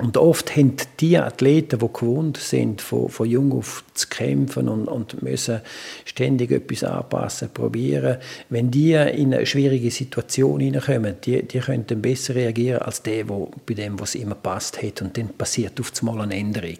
Und 0.00 0.16
oft 0.16 0.56
haben 0.56 0.76
die 0.98 1.18
Athleten, 1.18 1.78
die 1.78 1.92
gewohnt 1.92 2.38
sind, 2.38 2.80
von, 2.80 3.08
von 3.08 3.28
jung 3.28 3.52
auf 3.52 3.84
zu 3.94 4.08
kämpfen 4.08 4.68
und, 4.68 4.86
und 4.86 5.22
müssen 5.22 5.60
ständig 6.06 6.50
etwas 6.50 6.84
anpassen, 6.84 7.50
probieren, 7.52 8.16
wenn 8.48 8.70
die 8.70 8.92
in 8.92 9.34
eine 9.34 9.44
schwierige 9.44 9.90
Situation 9.90 10.60
hineinkommen, 10.60 11.16
die, 11.24 11.42
die 11.42 11.58
können 11.58 11.86
dann 11.86 12.00
besser 12.00 12.34
reagieren 12.34 12.82
als 12.82 13.02
der, 13.02 13.28
wo, 13.28 13.50
bei 13.66 13.74
dem, 13.74 14.00
was 14.00 14.14
immer 14.14 14.34
passt 14.34 14.82
hat. 14.82 15.02
Und 15.02 15.18
dann 15.18 15.28
passiert 15.28 15.78
auf 15.80 15.92
einmal 16.00 16.22
eine 16.22 16.36
Änderung. 16.36 16.78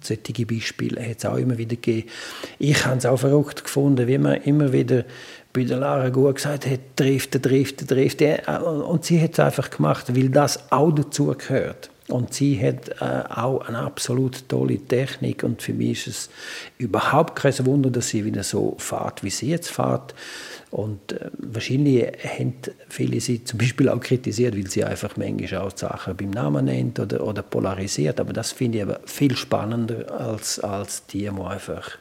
Solche 0.00 0.46
Beispiele 0.46 1.08
hat 1.08 1.18
es 1.18 1.24
auch 1.24 1.36
immer 1.36 1.56
wieder 1.58 1.76
gegeben. 1.76 2.08
Ich 2.58 2.84
habe 2.84 2.98
es 2.98 3.06
auch 3.06 3.18
verrückt 3.18 3.64
gefunden, 3.64 4.06
wie 4.06 4.18
man 4.18 4.42
immer 4.42 4.72
wieder 4.72 5.04
bei 5.52 5.64
der 5.64 5.78
Lara 5.78 6.10
gut 6.10 6.36
gesagt 6.36 6.66
hat, 6.66 6.80
trifft, 6.96 7.42
trifft, 7.42 7.88
trifft. 7.88 8.22
Und 8.22 9.04
sie 9.04 9.20
hat 9.20 9.32
es 9.32 9.40
einfach 9.40 9.70
gemacht, 9.70 10.14
weil 10.14 10.28
das 10.28 10.70
auch 10.70 10.92
dazu 10.92 11.34
gehört. 11.38 11.90
Und 12.08 12.34
sie 12.34 12.60
hat 12.60 13.00
äh, 13.00 13.24
auch 13.30 13.66
eine 13.66 13.78
absolut 13.78 14.46
tolle 14.50 14.78
Technik 14.78 15.42
und 15.42 15.62
für 15.62 15.72
mich 15.72 16.06
ist 16.06 16.06
es 16.06 16.30
überhaupt 16.76 17.34
kein 17.34 17.54
Wunder, 17.64 17.88
dass 17.88 18.08
sie 18.08 18.26
wieder 18.26 18.42
so 18.42 18.76
fährt, 18.78 19.24
wie 19.24 19.30
sie 19.30 19.48
jetzt 19.48 19.70
fährt. 19.70 20.14
Und 20.70 21.12
äh, 21.12 21.30
wahrscheinlich 21.38 22.12
haben 22.22 22.56
viele 22.90 23.20
sie 23.20 23.42
zum 23.44 23.58
Beispiel 23.58 23.88
auch 23.88 24.00
kritisiert, 24.00 24.54
weil 24.54 24.66
sie 24.66 24.84
einfach 24.84 25.16
manchmal 25.16 25.62
auch 25.62 25.74
Sachen 25.74 26.14
beim 26.14 26.30
Namen 26.30 26.66
nennt 26.66 27.00
oder, 27.00 27.26
oder 27.26 27.42
polarisiert. 27.42 28.20
Aber 28.20 28.34
das 28.34 28.52
finde 28.52 28.78
ich 28.78 28.84
aber 28.84 29.00
viel 29.06 29.34
spannender 29.34 30.10
als, 30.20 30.60
als 30.60 31.06
die, 31.06 31.20
die 31.20 31.28
einfach 31.28 31.96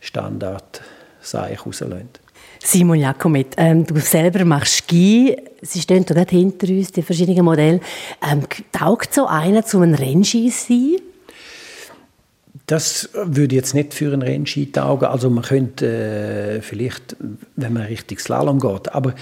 Standard 0.00 0.82
Seich 1.22 1.64
rauslösen. 1.64 2.23
Simon 2.66 2.98
Jakomet, 2.98 3.54
ähm, 3.58 3.86
du 3.86 3.96
selber 4.00 4.44
machst 4.46 4.78
Ski. 4.78 5.36
Sie 5.60 5.80
stehen 5.80 6.06
dort 6.06 6.30
hinter 6.30 6.66
uns, 6.68 6.92
die 6.92 7.02
verschiedenen 7.02 7.44
Modelle. 7.44 7.80
Ähm, 8.26 8.40
taugt 8.72 9.12
so 9.12 9.26
einer 9.26 9.64
zu 9.64 9.80
einem 9.80 9.94
Rennski 9.94 10.48
sein? 10.50 10.96
Das 12.66 13.10
würde 13.12 13.54
jetzt 13.54 13.74
nicht 13.74 13.92
für 13.92 14.10
einen 14.14 14.22
Rennski 14.22 14.72
taugen. 14.72 15.08
Also 15.08 15.28
man 15.28 15.44
könnte 15.44 15.86
äh, 15.86 16.62
vielleicht, 16.62 17.16
wenn 17.56 17.74
man 17.74 17.82
richtig 17.82 18.20
Slalom 18.20 18.58
geht, 18.58 18.94
aber 18.94 19.14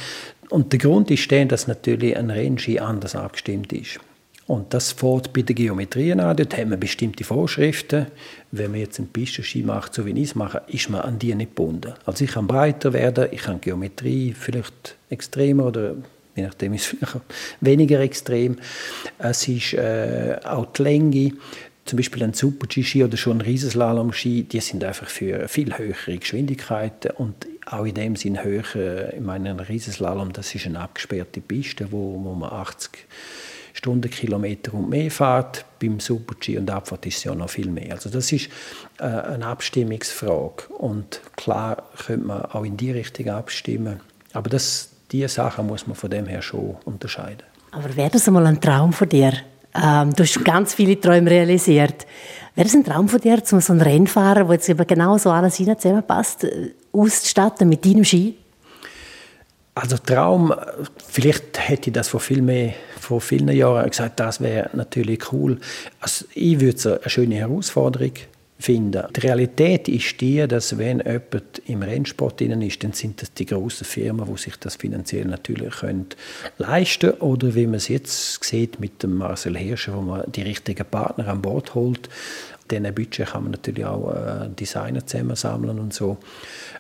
und 0.49 0.71
der 0.73 0.79
Grund 0.79 1.11
ist 1.11 1.31
der, 1.31 1.47
dass 1.47 1.67
natürlich 1.67 2.17
ein 2.17 2.31
Rennski 2.31 2.79
anders 2.79 3.17
abgestimmt 3.17 3.73
ist. 3.73 3.99
Und 4.47 4.75
das 4.75 4.93
fährt 4.93 5.33
bei 5.33 5.43
der 5.43 5.55
Geometrie 5.55 6.13
an. 6.13 6.37
Dort 6.37 6.57
haben 6.57 6.71
wir 6.71 6.77
bestimmte 6.77 7.25
Vorschriften. 7.25 8.07
Wenn 8.51 8.73
man 8.73 8.81
jetzt 8.81 8.99
einen 8.99 9.09
Pistenski 9.09 9.63
macht, 9.63 9.95
so 9.95 10.05
wie 10.05 10.11
ich 10.11 10.31
es 10.31 10.35
mache, 10.35 10.63
ist 10.67 10.91
man 10.91 11.03
an 11.03 11.19
die 11.19 11.35
nicht 11.35 11.55
gebunden. 11.55 11.95
Also 12.05 12.25
ich 12.25 12.33
kann 12.33 12.47
breiter 12.47 12.93
werden, 12.93 13.29
ich 13.31 13.43
kann 13.43 13.61
Geometrie 13.61 14.35
vielleicht 14.39 14.97
extremer 15.11 15.67
oder 15.67 15.95
je 16.35 16.43
nachdem 16.43 16.75
ist 16.75 16.95
es 17.01 17.17
weniger 17.61 18.01
extrem. 18.01 18.59
Es 19.19 19.47
ist 19.47 19.75
äh, 19.75 20.39
auch 20.45 20.67
die 20.73 20.83
Länge 20.83 21.33
zum 21.85 21.97
Beispiel 21.97 22.23
ein 22.23 22.33
Super-G-Ski 22.33 23.05
oder 23.05 23.17
schon 23.17 23.39
ein 23.39 23.41
Riesenslalom-Ski, 23.41 24.45
die 24.45 24.61
sind 24.61 24.85
einfach 24.85 25.09
für 25.09 25.49
viel 25.49 25.77
höhere 25.77 26.17
Geschwindigkeiten 26.17 27.11
und 27.13 27.47
auch 27.67 27.85
in 27.85 27.95
dem 27.95 28.17
Sinn 28.17 28.43
höher. 28.43 29.13
Ich 29.13 29.21
meine, 29.21 29.51
ein 29.51 29.61
Riesenslalom, 29.61 30.33
das 30.33 30.55
ist 30.55 30.67
eine 30.67 30.81
abgesperrte 30.81 31.41
Piste, 31.41 31.91
wo, 31.91 32.21
wo 32.23 32.35
man 32.35 32.53
80 32.53 32.91
Stundenkilometer 33.73 34.75
und 34.75 34.91
mehr 34.91 35.11
fährt. 35.11 35.64
Beim 35.81 36.00
Super-G 36.00 36.59
und 36.59 36.71
Abfahrt 36.71 37.07
ist 37.07 37.19
es 37.19 37.25
ja 37.25 37.35
noch 37.35 37.50
viel 37.50 37.71
mehr. 37.71 37.93
Also 37.93 38.11
das 38.11 38.31
ist 38.33 38.49
äh, 38.99 39.05
eine 39.05 39.47
Abstimmungsfrage 39.47 40.69
und 40.79 41.21
klar 41.37 41.83
könnte 42.07 42.26
man 42.26 42.43
auch 42.47 42.64
in 42.64 42.76
die 42.76 42.91
Richtung 42.91 43.29
abstimmen, 43.29 44.00
aber 44.33 44.50
das, 44.50 44.91
diese 45.11 45.29
Sachen 45.29 45.67
muss 45.67 45.87
man 45.87 45.97
von 45.97 46.11
dem 46.11 46.26
her 46.26 46.43
schon 46.43 46.76
unterscheiden. 46.85 47.43
Aber 47.71 47.95
wäre 47.97 48.11
das 48.11 48.29
einmal 48.29 48.47
ein 48.47 48.61
Traum 48.61 48.93
von 48.93 49.09
dir? 49.09 49.33
Ähm, 49.75 50.12
du 50.14 50.23
hast 50.23 50.45
ganz 50.45 50.75
viele 50.75 51.00
Träume 51.00 51.31
realisiert. 51.31 52.07
Wäre 52.55 52.69
es 52.69 52.75
ein 52.75 52.85
Traum 52.85 53.09
von 53.09 53.21
dir, 53.21 53.43
zum 53.43 53.61
so 53.61 53.73
einen 53.73 53.81
Rennfahrer, 53.81 54.47
wo 54.47 54.52
jetzt 54.52 54.69
eben 54.69 54.87
genau 54.87 55.17
so 55.17 55.31
alles 55.31 55.57
zusammenpasst, 55.57 56.45
äh, 56.45 56.75
auszustatten 56.93 57.69
mit 57.69 57.85
deinem 57.85 58.05
Ski? 58.05 58.37
Also 59.75 59.97
Traum, 59.97 60.55
vielleicht 61.09 61.59
hätte 61.59 61.88
ich 61.88 61.95
das 61.95 62.09
vor, 62.09 62.21
viel 62.21 62.43
mehr, 62.43 62.75
vor 63.03 63.21
vielen 63.21 63.49
Jahren 63.49 63.91
gesagt, 63.91 64.21
das 64.21 64.41
wäre 64.41 64.71
natürlich 64.75 65.33
cool. 65.33 65.59
Also 66.01 66.25
ich 66.35 66.61
würde 66.61 66.77
es 66.77 66.87
eine 66.87 67.11
schöne 67.11 67.35
Herausforderung 67.37 68.13
finden. 68.63 69.03
Die 69.15 69.21
Realität 69.21 69.89
ist 69.89 70.21
die, 70.21 70.47
dass 70.47 70.79
wenn 70.79 71.01
jemand 71.01 71.63
im 71.67 71.83
Rennsport 71.83 72.41
drin 72.41 72.63
ist, 72.63 72.83
dann 72.85 72.93
sind 72.93 73.21
das 73.21 73.35
die 73.35 73.47
großen 73.47 73.85
Firmen, 73.85 74.27
die 74.33 74.41
sich 74.41 74.57
das 74.57 74.77
finanziell 74.77 75.27
natürlich 75.27 75.75
können 75.81 76.07
leisten 76.59 77.11
können. 77.11 77.21
Oder 77.21 77.55
wie 77.55 77.67
man 77.67 77.75
es 77.75 77.89
jetzt 77.89 78.43
sieht 78.45 78.81
mit 78.81 79.03
dem 79.03 79.17
Marcel 79.17 79.57
Hirscher, 79.57 79.97
wo 79.97 80.01
man 80.01 80.31
die 80.31 80.43
richtigen 80.43 80.87
Partner 80.87 81.29
an 81.29 81.43
Bord 81.43 81.75
holt. 81.75 82.09
Diesen 82.71 82.95
Budget 82.95 83.29
kann 83.29 83.43
man 83.43 83.53
natürlich 83.53 83.85
auch 83.85 84.15
äh, 84.15 84.49
Designer 84.49 85.05
zusammensammeln 85.05 85.79
und 85.79 85.93
so. 85.93 86.17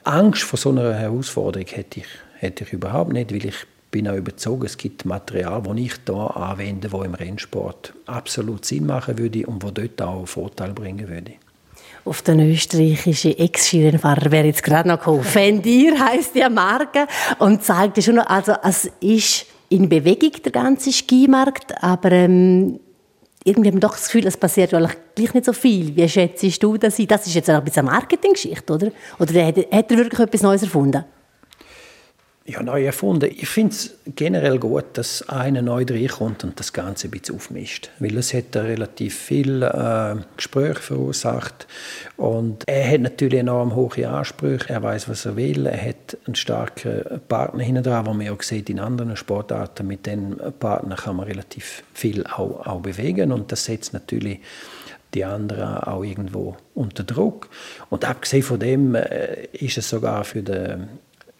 Angst 0.04 0.42
vor 0.42 0.58
so 0.58 0.70
einer 0.70 0.94
Herausforderung 0.94 1.66
hätte 1.66 2.00
ich, 2.00 2.06
hätte 2.38 2.64
ich 2.64 2.72
überhaupt 2.72 3.12
nicht, 3.12 3.32
weil 3.32 3.46
ich 3.46 3.56
bin 3.92 4.08
auch 4.08 4.16
überzeugt, 4.16 4.64
es 4.64 4.76
gibt 4.76 5.04
Material, 5.04 5.62
das 5.62 5.76
ich 5.76 5.92
hier 6.04 6.36
anwende, 6.36 6.88
das 6.88 7.04
im 7.04 7.14
Rennsport 7.14 7.94
absolut 8.06 8.64
Sinn 8.64 8.86
machen 8.86 9.18
würde 9.18 9.46
und 9.46 9.62
wo 9.62 9.70
dort 9.70 10.02
auch 10.02 10.26
Vorteil 10.26 10.72
bringen 10.72 11.08
würde 11.08 11.34
auf 12.04 12.22
den 12.22 12.40
österreichischen 12.40 13.38
Ex-Skirennfahrer 13.38 14.32
wäre 14.32 14.46
jetzt 14.46 14.62
gerade 14.62 14.88
noch 14.88 14.98
gekommen. 14.98 15.22
Fendir 15.22 15.98
heisst 15.98 16.34
die 16.34 16.44
Marke 16.50 17.06
und 17.38 17.62
zeigt 17.62 18.02
schon 18.02 18.18
also 18.18 18.54
es 18.62 18.90
ist 19.00 19.46
in 19.68 19.88
Bewegung 19.88 20.32
der 20.44 20.52
ganze 20.52 20.92
Skimarkt, 20.92 21.82
aber 21.82 22.10
ähm, 22.12 22.80
irgendwie 23.44 23.68
haben 23.68 23.76
wir 23.76 23.80
doch 23.80 23.92
das 23.92 24.06
Gefühl, 24.06 24.26
es 24.26 24.36
passiert 24.36 24.74
eigentlich 24.74 24.96
gleich 25.14 25.34
nicht 25.34 25.46
so 25.46 25.52
viel. 25.52 25.94
Wie 25.96 26.08
schätzt 26.08 26.62
du 26.62 26.76
das? 26.76 26.96
Das 26.96 27.26
ist 27.26 27.34
jetzt 27.34 27.50
auch 27.50 27.54
ein 27.54 27.64
bisschen 27.64 27.88
eine 27.88 27.96
Marketinggeschichte, 27.96 28.72
oder? 28.72 28.90
Oder 29.18 29.46
hat, 29.46 29.56
hat 29.56 29.90
er 29.90 29.98
wirklich 29.98 30.20
etwas 30.20 30.42
Neues 30.42 30.62
erfunden? 30.62 31.04
Ja, 32.44 32.60
neu 32.62 32.84
erfunden. 32.84 33.30
Ich 33.30 33.48
finde 33.48 33.72
es 33.72 33.94
generell 34.04 34.58
gut, 34.58 34.84
dass 34.94 35.28
einer 35.28 35.62
neu 35.62 35.84
reinkommt 35.88 36.42
und 36.42 36.58
das 36.58 36.72
Ganze 36.72 37.06
ein 37.06 37.12
bisschen 37.12 37.36
aufmischt. 37.36 37.90
Weil 38.00 38.18
es 38.18 38.34
hat 38.34 38.56
relativ 38.56 39.16
viel 39.16 39.62
äh, 39.62 40.16
Gespräch 40.36 40.78
verursacht. 40.78 41.68
Und 42.16 42.64
er 42.66 42.90
hat 42.90 43.00
natürlich 43.00 43.38
enorm 43.38 43.76
hohe 43.76 44.08
Ansprüche. 44.08 44.70
Er 44.70 44.82
weiß, 44.82 45.08
was 45.08 45.24
er 45.24 45.36
will. 45.36 45.66
Er 45.66 45.80
hat 45.80 46.18
einen 46.26 46.34
starken 46.34 47.20
Partner 47.28 47.62
hinten 47.62 47.84
dran, 47.84 48.06
wo 48.06 48.12
man 48.12 48.28
auch 48.30 48.42
sieht 48.42 48.68
in 48.70 48.80
anderen 48.80 49.16
Sportarten. 49.16 49.86
Mit 49.86 50.06
dem 50.06 50.36
Partner 50.58 50.96
kann 50.96 51.16
man 51.16 51.26
relativ 51.26 51.84
viel 51.94 52.26
auch, 52.26 52.66
auch 52.66 52.80
bewegen. 52.80 53.30
Und 53.30 53.52
das 53.52 53.66
setzt 53.66 53.92
natürlich 53.92 54.40
die 55.14 55.24
anderen 55.24 55.78
auch 55.78 56.02
irgendwo 56.02 56.56
unter 56.74 57.04
Druck. 57.04 57.50
Und 57.88 58.04
abgesehen 58.04 58.42
von 58.42 58.58
dem 58.58 58.96
äh, 58.96 59.44
ist 59.52 59.78
es 59.78 59.88
sogar 59.88 60.24
für 60.24 60.42
den 60.42 60.88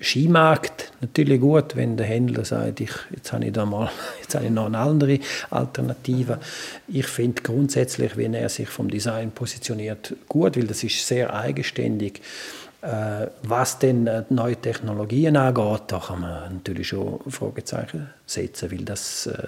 Skimarkt 0.02 0.92
natürlich 1.00 1.40
gut, 1.40 1.76
wenn 1.76 1.97
der 1.97 2.06
Händler 2.06 2.44
sagt, 2.44 2.80
ich, 2.80 2.90
jetzt 3.14 3.32
habe 3.32 3.44
ich 3.47 3.52
da 3.52 3.64
mal, 3.64 3.90
jetzt 4.21 4.35
habe 4.35 4.47
ich 4.47 4.50
noch 4.50 4.66
eine 4.66 4.78
andere 4.78 5.21
Alternative. 5.50 6.38
Ich 6.88 7.06
finde 7.06 7.42
grundsätzlich, 7.42 8.16
wenn 8.16 8.35
er 8.35 8.49
sich 8.49 8.68
vom 8.68 8.90
Design 8.90 9.30
positioniert, 9.30 10.14
gut, 10.28 10.56
weil 10.56 10.66
das 10.66 10.82
ist 10.82 11.06
sehr 11.06 11.32
eigenständig. 11.35 12.21
Äh, 12.82 13.28
was 13.44 13.78
denn 13.78 14.09
äh, 14.09 14.25
neue 14.30 14.56
Technologien 14.56 15.37
angeht, 15.37 15.82
da 15.87 16.00
kann 16.00 16.21
man 16.21 16.54
natürlich 16.54 16.88
schon 16.88 17.21
Fragezeichen 17.28 18.11
setzen, 18.26 18.73
weil 18.73 18.85
das 18.85 19.26
äh, 19.26 19.38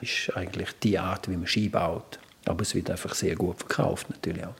ist 0.00 0.34
eigentlich 0.34 0.70
die 0.82 0.98
Art, 0.98 1.28
wie 1.28 1.36
man 1.36 1.46
Ski 1.46 1.68
baut. 1.68 2.18
Aber 2.46 2.62
es 2.62 2.74
wird 2.74 2.90
einfach 2.90 3.14
sehr 3.14 3.36
gut 3.36 3.58
verkauft 3.58 4.08
natürlich 4.08 4.42
auch. 4.46 4.54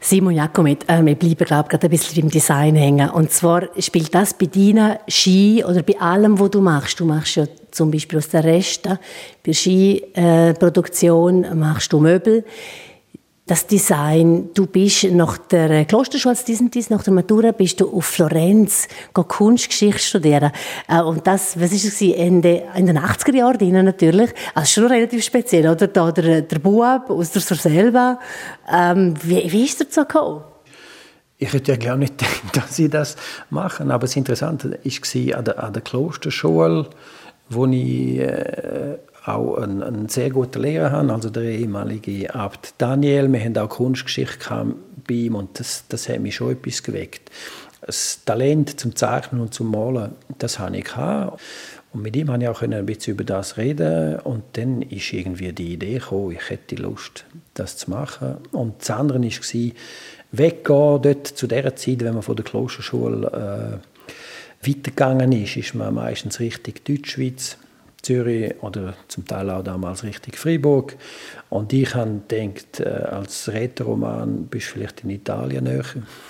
Simon 0.00 0.34
Jakomet, 0.34 0.88
äh, 0.88 1.04
wir 1.04 1.14
bleiben, 1.14 1.44
glaube 1.44 1.68
gerade 1.68 1.86
ein 1.86 1.90
bisschen 1.90 2.22
beim 2.22 2.30
Design 2.30 2.76
hängen. 2.76 3.10
Und 3.10 3.30
zwar 3.30 3.68
spielt 3.78 4.14
das 4.14 4.34
bei 4.34 4.46
deinen 4.46 4.96
Ski 5.08 5.64
oder 5.64 5.82
bei 5.82 6.00
allem, 6.00 6.38
was 6.38 6.50
du 6.50 6.60
machst. 6.60 7.00
Du 7.00 7.04
machst 7.04 7.36
ja 7.36 7.46
zum 7.70 7.90
Beispiel 7.90 8.18
aus 8.18 8.28
den 8.28 8.42
Resten, 8.42 8.98
bei 9.44 9.52
Skiproduktion 9.52 11.58
machst 11.58 11.92
du 11.92 12.00
Möbel 12.00 12.44
das 13.46 13.68
Design. 13.68 14.50
Du 14.54 14.66
bist 14.66 15.04
nach 15.04 15.38
der 15.38 15.84
Klosterschule 15.84 16.32
als 16.32 16.44
diesen 16.44 16.70
dies, 16.70 16.90
nach 16.90 17.04
der 17.04 17.12
Matura 17.12 17.52
bist 17.52 17.80
du 17.80 17.96
auf 17.96 18.04
Florenz 18.04 18.88
Kunstgeschichte 19.14 20.00
studieren. 20.00 20.50
Äh, 20.88 21.00
und 21.00 21.26
das, 21.26 21.58
was 21.58 21.72
ist 21.72 21.84
es 21.84 22.02
Ende 22.02 22.64
in 22.74 22.86
den 22.86 22.98
80er 22.98 23.36
Jahren 23.36 23.84
natürlich. 23.84 24.30
Also 24.54 24.80
schon 24.80 24.92
relativ 24.92 25.24
speziell, 25.24 25.68
oder? 25.68 25.86
Da 25.86 26.10
der, 26.10 26.42
der 26.42 26.58
Bub 26.58 27.08
aus 27.08 27.30
der 27.30 27.42
Surselva. 27.42 28.18
Ähm, 28.70 29.14
wie, 29.22 29.50
wie 29.50 29.64
ist 29.64 29.80
dazu 29.80 30.00
gekommen? 30.00 30.42
Ich 31.38 31.52
hätte 31.52 31.72
ja 31.72 31.78
glaube 31.78 31.98
nicht 31.98 32.18
gedacht, 32.18 32.56
dass 32.56 32.76
sie 32.76 32.88
das 32.88 33.16
machen, 33.50 33.92
aber 33.92 34.06
das 34.06 34.16
Interessante 34.16 34.70
war 34.70 35.38
an 35.38 35.44
der, 35.44 35.62
an 35.62 35.72
der 35.72 35.82
Klosterschule, 35.82 36.88
wo 37.48 37.66
ich 37.66 38.18
äh, 38.18 38.98
auch 39.26 39.56
einen, 39.56 39.82
einen, 39.82 40.08
sehr 40.08 40.30
guten 40.30 40.62
Lehrer 40.62 40.92
haben, 40.92 41.10
also 41.10 41.30
der 41.30 41.44
ehemalige 41.44 42.34
Abt 42.34 42.74
Daniel. 42.78 43.32
Wir 43.32 43.40
haben 43.40 43.56
auch 43.58 43.68
Kunstgeschichte 43.68 44.74
bei 45.06 45.14
ihm 45.14 45.34
und 45.34 45.58
das, 45.58 45.84
das 45.88 46.08
hat 46.08 46.20
mich 46.20 46.36
schon 46.36 46.52
etwas 46.52 46.82
geweckt. 46.82 47.30
Das 47.80 48.20
Talent 48.24 48.80
zum 48.80 48.96
Zeichnen 48.96 49.40
und 49.40 49.54
zum 49.54 49.70
Malen, 49.70 50.12
das 50.38 50.58
habe 50.58 50.78
ich. 50.78 50.96
Und 51.92 52.02
mit 52.02 52.16
ihm 52.16 52.26
konnte 52.26 52.44
ich 52.44 52.50
auch 52.50 52.62
ein 52.62 52.86
bisschen 52.86 53.14
über 53.14 53.24
das 53.24 53.56
reden 53.56 54.18
und 54.20 54.42
dann 54.52 54.82
ist 54.82 55.12
irgendwie 55.12 55.52
die 55.52 55.74
Idee 55.74 55.98
gekommen, 55.98 56.32
ich 56.32 56.50
hätte 56.50 56.76
Lust, 56.76 57.24
das 57.54 57.76
zu 57.76 57.90
machen. 57.90 58.36
Und 58.52 58.80
das 58.80 58.90
andere 58.90 59.22
war, 59.22 59.72
weggehen 60.32 61.02
dort 61.02 61.26
zu 61.26 61.46
der 61.46 61.74
Zeit, 61.76 62.00
wenn 62.00 62.14
man 62.14 62.22
von 62.22 62.36
der 62.36 62.44
Klosterschule 62.44 63.80
äh, 63.82 64.68
weitergegangen 64.68 65.32
ist, 65.32 65.56
ist 65.56 65.74
man 65.74 65.94
meistens 65.94 66.40
Richtung 66.40 66.74
Deutschschweiz 66.86 67.56
Zürich 68.06 68.54
oder 68.62 68.94
zum 69.08 69.26
Teil 69.26 69.50
auch 69.50 69.64
damals 69.64 70.04
richtig 70.04 70.38
Freiburg. 70.38 70.96
Und 71.50 71.72
ich 71.72 71.94
habe 71.94 72.20
gedacht, 72.28 72.80
äh, 72.80 72.84
als 72.84 73.48
Rätoroman 73.52 74.46
bist 74.46 74.68
du 74.68 74.72
vielleicht 74.74 75.02
in 75.02 75.10
Italien 75.10 75.64
näher. 75.64 75.84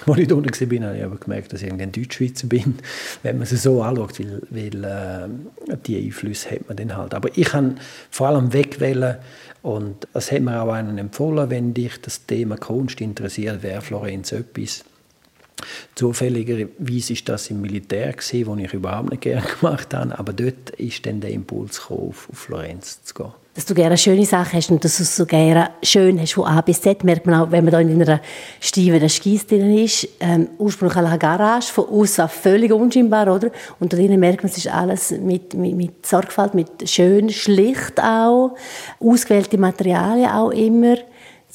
Als 0.07 0.19
ich 0.19 0.27
da 0.29 0.35
unten 0.35 0.49
war, 0.49 0.89
habe 0.89 0.99
ich 0.99 1.05
aber 1.05 1.17
gemerkt, 1.17 1.53
dass 1.53 1.63
ich 1.63 1.71
ein 1.71 1.93
Deutschschweizer 1.93 2.47
bin, 2.47 2.79
wenn 3.23 3.37
man 3.37 3.43
es 3.43 3.63
so 3.63 3.83
anschaut, 3.83 4.19
weil, 4.21 4.43
weil 4.51 4.85
äh, 4.85 5.77
die 5.87 6.03
Einflüsse 6.03 6.51
hat 6.53 6.67
man 6.67 6.79
dann 6.79 6.97
halt. 6.97 7.13
Aber 7.13 7.29
ich 7.37 7.53
habe 7.53 7.75
vor 8.11 8.29
allem 8.29 8.55
wegwählen 8.55 9.17
und 9.61 10.09
es 10.15 10.33
hat 10.33 10.41
mir 10.41 10.63
auch 10.63 10.73
einen 10.73 10.97
empfohlen, 10.97 11.51
wenn 11.51 11.75
dich 11.75 12.01
das 12.01 12.25
Thema 12.25 12.57
Kunst 12.57 13.03
interessiert, 13.03 13.63
wäre 13.63 13.83
Florenz 13.83 14.33
etwas. 14.33 14.85
Zufälligerweise 15.95 17.15
war 17.15 17.23
das 17.25 17.51
im 17.51 17.61
Militär, 17.63 18.13
gewesen, 18.13 18.47
wo 18.47 18.57
ich 18.57 18.73
überhaupt 18.73 19.11
nicht 19.11 19.23
gerne 19.23 19.47
gemacht 19.61 19.95
habe, 19.95 20.19
aber 20.19 20.33
dort 20.33 20.71
ist 20.77 21.07
dann 21.07 21.21
der 21.21 21.31
Impuls 21.31 21.81
gekommen, 21.81 22.11
auf, 22.11 22.29
Florenz 22.33 23.03
zu 23.05 23.15
gehen 23.15 23.33
dass 23.57 23.65
du 23.65 23.73
gerne 23.73 23.97
schöne 23.97 24.27
Sachen 24.27 24.59
hast 24.59 24.71
und 24.71 24.85
dass 24.85 24.99
du 24.99 25.03
es 25.03 25.17
so 25.17 25.25
gerne 25.25 25.71
schön 25.83 26.21
hast 26.21 26.35
von 26.35 26.45
A 26.45 26.61
bis 26.61 26.83
Z, 26.83 27.03
merkt 27.05 27.25
man 27.25 27.41
auch, 27.41 27.51
wenn 27.51 27.65
man 27.65 27.73
da 27.73 27.81
in 27.81 28.03
einer 28.03 28.21
stiefenden 28.61 29.09
Skis 29.09 29.47
drin 29.47 29.79
ist. 29.79 30.07
Ähm, 30.21 30.49
ursprünglich 30.59 30.99
eine 30.99 31.19
Garage, 31.19 31.73
von 31.73 31.89
außen 31.89 32.29
völlig 32.29 32.71
unscheinbar, 32.71 33.35
oder? 33.35 33.51
Und 33.81 33.95
da 33.95 33.97
drinnen 33.97 34.21
merkt 34.21 34.43
man, 34.43 34.53
es 34.53 34.59
ist 34.59 34.69
alles 34.69 35.11
mit, 35.11 35.55
mit, 35.55 35.75
mit 35.75 36.05
Sorgfalt, 36.05 36.53
mit 36.53 36.87
schön, 36.87 37.31
schlicht 37.31 37.99
auch, 37.99 38.55
ausgewählte 39.01 39.57
Materialien 39.57 40.31
auch 40.31 40.51
immer. 40.51 40.97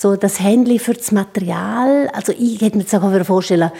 So 0.01 0.15
das 0.15 0.39
Händchen 0.39 0.79
für 0.79 0.95
das 0.95 1.11
Material, 1.11 2.09
also 2.11 2.31
ich 2.31 2.59
hätte 2.59 2.75
mir 2.75 2.81
jetzt 2.81 2.95
auch 2.95 3.23
vorstellen 3.23 3.71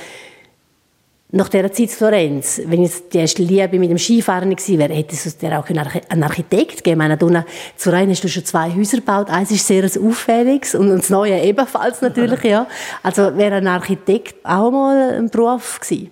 nach 1.32 1.50
dieser 1.50 1.72
Zeit 1.72 1.80
in 1.80 1.88
Florenz, 1.88 2.62
wenn 2.64 2.84
ich 2.84 2.92
die 3.12 3.18
erste 3.18 3.42
Liebe 3.42 3.80
mit 3.80 3.90
dem 3.90 3.98
Skifahren 3.98 4.56
gewesen 4.56 4.78
wäre, 4.78 4.94
hätte 4.94 5.16
es 5.16 5.36
dir 5.36 5.58
auch 5.58 5.68
einen 5.68 6.24
Architekt 6.24 6.84
gegeben. 6.84 7.00
Meine, 7.00 7.18
zu 7.18 7.90
Rhein 7.90 8.12
hast 8.12 8.24
du 8.24 8.28
schon 8.28 8.46
zwei 8.46 8.70
Häuser 8.70 8.98
gebaut. 8.98 9.32
Eins 9.32 9.50
ist 9.50 9.66
sehr 9.66 9.84
auffälliges 9.84 10.76
und 10.76 10.90
das 10.90 11.10
neue 11.10 11.42
ebenfalls 11.42 12.04
natürlich, 12.04 12.44
ja. 12.44 12.68
Also 13.02 13.36
wäre 13.36 13.56
ein 13.56 13.66
Architekt 13.66 14.46
auch 14.46 14.70
mal 14.70 15.16
ein 15.16 15.32
Beruf 15.32 15.80
gewesen? 15.80 16.12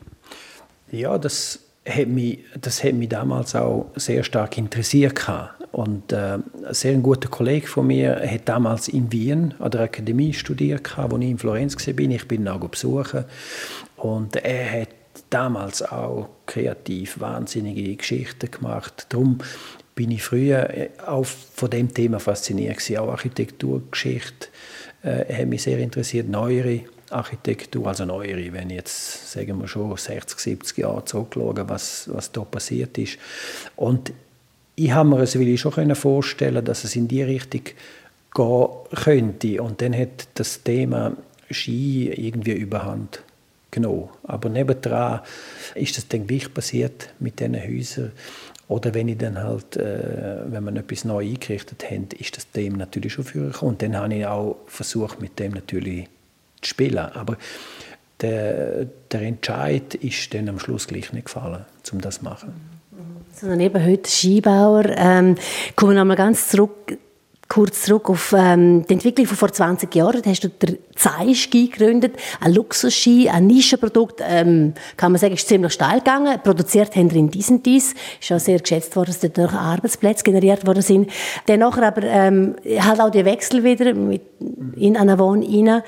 Ja, 0.89 1.19
das 1.19 1.59
hat 1.87 2.07
mich, 2.07 2.39
das 2.59 2.83
hat 2.83 2.93
mich 2.93 3.09
damals 3.09 3.53
auch 3.53 3.91
sehr 3.95 4.23
stark 4.23 4.57
interessiert. 4.57 5.13
Und 5.71 6.11
äh, 6.11 6.35
ein 6.35 6.43
sehr 6.71 6.95
guter 6.95 7.29
Kollege 7.29 7.67
von 7.67 7.88
mir 7.88 8.21
hat 8.25 8.49
damals 8.49 8.88
in 8.88 9.11
Wien 9.11 9.53
an 9.59 9.71
der 9.71 9.81
Akademie 9.81 10.33
studiert, 10.33 10.95
wo 10.97 11.17
ich 11.17 11.29
in 11.29 11.38
Florenz 11.38 11.75
war. 11.75 11.99
Ich 11.99 12.27
bin 12.27 12.41
ihn 12.41 12.47
auch 12.47 12.59
besuchen. 12.59 13.25
Und 13.97 14.35
er 14.38 14.81
hat 14.81 14.89
damals 15.29 15.81
auch 15.83 16.29
kreativ 16.45 17.19
wahnsinnige 17.19 17.95
Geschichten 17.95 18.49
gemacht. 18.49 19.07
Darum 19.09 19.39
bin 19.95 20.11
ich 20.11 20.23
früher 20.23 20.69
äh, 20.69 20.89
auch 21.05 21.25
von 21.25 21.69
dem 21.69 21.93
Thema 21.93 22.19
fasziniert 22.19 22.77
gewesen. 22.77 22.97
Auch 22.97 23.09
Architekturgeschichte 23.09 24.47
äh, 25.03 25.33
hat 25.33 25.47
mich 25.47 25.63
sehr 25.63 25.77
interessiert, 25.79 26.29
neuere 26.29 26.81
Architektur, 27.09 27.88
also 27.88 28.05
neuere, 28.05 28.53
wenn 28.53 28.69
ich 28.69 28.77
jetzt, 28.77 29.31
sagen 29.31 29.59
wir 29.59 29.67
schon, 29.67 29.95
60, 29.95 30.39
70 30.39 30.77
Jahre 30.77 31.05
zurückschaue, 31.05 31.67
was, 31.67 32.09
was 32.13 32.31
da 32.31 32.41
passiert 32.41 32.97
ist. 32.97 33.17
Und 33.75 34.13
ich 34.79 34.91
habe 34.91 35.09
mir 35.09 35.19
es 35.19 35.38
will 35.38 35.48
ich 35.50 35.59
schon 35.59 35.95
vorstellen, 35.95 36.63
dass 36.63 36.86
es 36.86 36.95
in 36.95 37.07
die 37.07 37.21
Richtung 37.21 37.63
gehen 38.33 38.67
könnte. 38.95 39.62
Und 39.62 39.81
dann 39.81 39.93
hat 39.93 40.27
das 40.36 40.63
Thema 40.63 41.17
Ski 41.51 42.09
irgendwie 42.09 42.53
überhand 42.53 43.21
genommen. 43.71 44.09
Aber 44.24 44.50
nebendran 44.50 45.19
ist 45.75 45.98
das 45.98 46.07
dann 46.07 46.25
gleich 46.25 46.53
passiert 46.53 47.09
mit 47.19 47.39
diesen 47.39 47.55
Häusern. 47.55 48.13
Oder 48.69 48.93
wenn 48.93 49.09
ich 49.09 49.17
dann 49.17 49.39
halt, 49.39 49.77
äh, 49.77 50.43
wenn 50.45 50.63
man 50.63 50.77
etwas 50.77 51.03
neu 51.03 51.27
eingerichtet 51.27 51.89
haben, 51.89 52.07
ist 52.17 52.38
das 52.38 52.50
dem 52.51 52.74
natürlich 52.74 53.13
schon 53.13 53.25
vorgekommen. 53.25 53.74
Und 53.74 53.81
dann 53.81 53.98
habe 53.98 54.13
ich 54.13 54.25
auch 54.25 54.57
versucht, 54.67 55.19
mit 55.19 55.39
dem 55.39 55.53
natürlich 55.53 56.07
zu 56.62 56.69
spielen. 56.69 57.00
Aber 57.00 57.38
der, 58.21 58.86
der 59.12 59.21
Entscheid 59.21 59.95
ist 59.95 60.33
dann 60.33 60.50
am 60.50 60.59
Schluss 60.59 60.88
gleich 60.88 61.12
nicht 61.12 61.25
gefallen, 61.25 61.65
um 61.91 62.01
das 62.01 62.19
zu 62.19 62.24
machen. 62.24 62.78
Sondern 63.39 63.62
eben 63.62 63.86
heute 63.86 64.10
Skibauer. 64.10 64.84
Ähm, 64.98 65.36
kommen 65.77 65.93
wir 65.93 66.00
nochmal 66.00 66.17
ganz 66.17 66.50
zurück 66.50 66.98
kurz 67.48 67.81
zurück 67.81 68.10
auf 68.10 68.36
ähm, 68.38 68.86
die 68.86 68.93
Entwicklung 68.93 69.25
von 69.25 69.38
vor 69.38 69.51
20 69.51 69.96
Jahren. 69.96 70.22
Da 70.22 70.29
hast 70.29 70.43
du 70.43 70.50
den 70.50 70.77
Zei-Ski 70.93 71.69
gegründet, 71.69 72.15
ein 72.41 72.53
Luxusski, 72.53 73.27
ein 73.29 73.48
Nischenprodukt, 73.48 74.22
ähm, 74.24 74.74
kann 74.98 75.13
man 75.13 75.19
sagen, 75.19 75.34
ist 75.34 75.48
ziemlich 75.48 75.74
steil 75.74 76.00
gegangen. 76.00 76.39
Produziert 76.43 76.96
haben 76.96 77.10
in 77.10 77.31
diesen 77.31 77.63
dies, 77.63 77.96
ist 78.22 78.31
auch 78.31 78.39
sehr 78.39 78.60
geschätzt 78.60 78.96
worden, 78.96 79.08
dass 79.08 79.19
dadurch 79.19 79.53
Arbeitsplätze 79.53 80.24
generiert 80.24 80.67
worden 80.67 80.84
sind. 80.84 81.10
Dann 81.48 81.62
nachher 81.62 81.88
aber 81.88 82.03
ähm, 82.03 82.55
halt 82.65 83.00
auch 83.00 83.10
der 83.10 83.25
Wechsel 83.25 83.63
wieder 83.63 83.93
mit 83.93 84.22
in 84.75 84.96
Anavon 84.96 85.41
rein. 85.41 85.81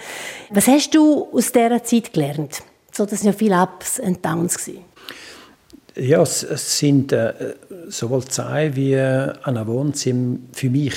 Was 0.50 0.68
hast 0.68 0.96
du 0.96 1.28
aus 1.32 1.52
dieser 1.52 1.84
Zeit 1.84 2.14
gelernt? 2.14 2.64
So, 2.92 3.06
das 3.06 3.20
sind 3.20 3.28
ja 3.28 3.34
viele 3.34 3.62
Ups 3.62 4.00
und 4.00 4.26
Downs 4.26 4.58
gewesen. 4.58 4.91
Ja, 5.96 6.22
es, 6.22 6.40
sind 6.80 7.12
äh, 7.12 7.56
sowohl 7.90 8.24
Zei 8.26 8.72
wie 8.76 8.98
Anavon 8.98 9.94
sind 9.94 10.50
für 10.54 10.70
mich 10.70 10.96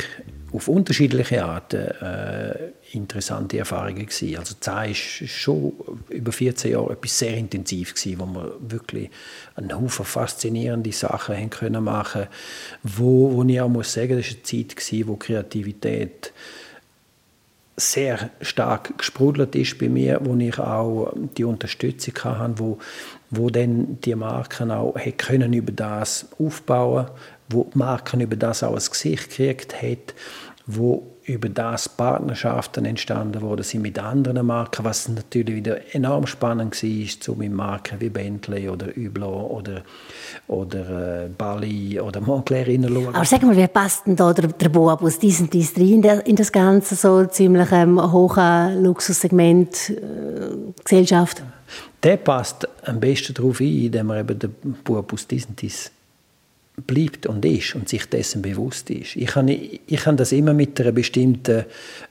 auf 0.53 0.69
unterschiedliche 0.69 1.45
Arten 1.45 1.81
äh, 2.01 2.71
interessante 2.93 3.59
Erfahrungen 3.59 4.07
gewesen. 4.07 4.37
Also 4.37 4.55
Zai 4.61 4.93
ist 4.93 5.29
schon 5.29 5.73
über 6.09 6.31
14 6.31 6.71
Jahre 6.71 6.92
etwas 6.92 7.18
sehr 7.18 7.37
intensiv 7.37 7.95
gewesen, 7.95 8.21
wo 8.21 8.27
wir 8.27 8.57
wirklich 8.61 9.11
einen 9.57 9.75
Haufen 9.75 10.05
faszinierende 10.05 10.92
Sachen 10.92 11.37
haben 11.37 11.51
können 11.51 11.83
machen, 11.83 12.29
wo, 12.85 13.33
wo 13.33 13.42
ich 13.42 13.61
auch 13.61 13.68
muss 13.68 13.92
sagen, 13.92 14.16
das 14.16 14.27
war 14.27 14.35
eine 14.35 14.42
Zeit 14.45 14.77
gewesen, 14.77 15.09
wo 15.09 15.16
Kreativität 15.16 16.33
sehr 17.77 18.31
stark 18.40 18.97
gesprudelt 18.99 19.57
ist 19.57 19.79
bei 19.79 19.88
mir, 19.88 20.21
wo 20.23 20.37
ich 20.37 20.57
auch 20.61 21.12
die 21.37 21.42
Unterstützung 21.42 22.14
hatte, 22.23 22.59
wo, 22.59 22.79
wo 23.37 23.51
dann 23.51 23.99
die 24.01 24.14
Marken 24.14 24.70
auch 24.70 24.94
können 25.16 25.53
über 25.53 25.73
das 25.73 26.27
aufbauen, 26.38 27.07
wo 27.49 27.70
die 27.73 27.79
Marken 27.79 28.20
über 28.20 28.37
das 28.37 28.62
auch 28.62 28.75
ein 28.75 28.77
Gesicht 28.77 29.31
gekriegt 29.31 29.83
hat 29.83 30.14
wo 30.66 31.11
über 31.27 31.49
das 31.49 31.88
Partnerschaften 31.88 32.85
entstanden 32.85 33.40
wurden 33.40 33.62
sind 33.62 33.83
mit 33.83 33.99
anderen 33.99 34.47
Marken, 34.47 34.85
was 34.85 35.09
natürlich 35.09 35.57
wieder 35.57 35.94
enorm 35.94 36.27
spannend 36.27 36.83
war, 36.83 37.07
so 37.20 37.35
mit 37.35 37.53
Marken 37.53 38.01
wie 38.01 38.11
Bentley 38.11 38.68
oder 38.68 38.88
Hublot 38.88 39.51
oder, 39.51 39.83
oder 40.49 41.25
äh, 41.25 41.29
Bali 41.29 41.99
oder 41.99 42.20
Montclair 42.20 42.64
hineinschauen. 42.64 43.14
Aber 43.14 43.25
sag 43.25 43.42
mal, 43.42 43.57
wie 43.57 43.66
passt 43.66 44.07
denn 44.07 44.16
da 44.16 44.33
der, 44.35 44.49
der 44.49 44.68
Boab 44.68 45.03
aus 45.03 45.18
diesem 45.18 45.49
Dies 45.49 45.73
in, 45.73 46.03
in 46.03 46.37
das 46.37 46.53
ganze 46.53 46.94
so 46.94 47.25
ziemlich 47.25 47.73
ähm, 47.73 48.01
hohe 48.12 48.79
Luxussegment 48.81 49.90
äh, 49.90 50.73
Gesellschaft? 50.83 51.42
Der 52.05 52.19
passt 52.19 52.69
am 52.87 53.01
besten 53.01 53.33
darauf 53.33 53.61
ein, 53.61 53.87
indem 53.87 54.11
er 54.11 54.21
eben 54.21 54.38
den 54.38 54.55
Boab 54.85 55.12
aus 55.12 55.27
Dies 55.27 55.90
bleibt 56.87 57.27
und 57.27 57.45
ist 57.45 57.75
und 57.77 57.88
sich 57.88 58.05
dessen 58.07 58.43
bewusst 58.43 58.90
ist. 58.90 59.14
Ich 59.14 59.29
kann, 59.29 59.49
ich 59.49 60.01
kann 60.01 60.17
das 60.17 60.33
immer 60.33 60.53
mit 60.55 60.81
einer 60.81 60.90
bestimmten 60.90 61.64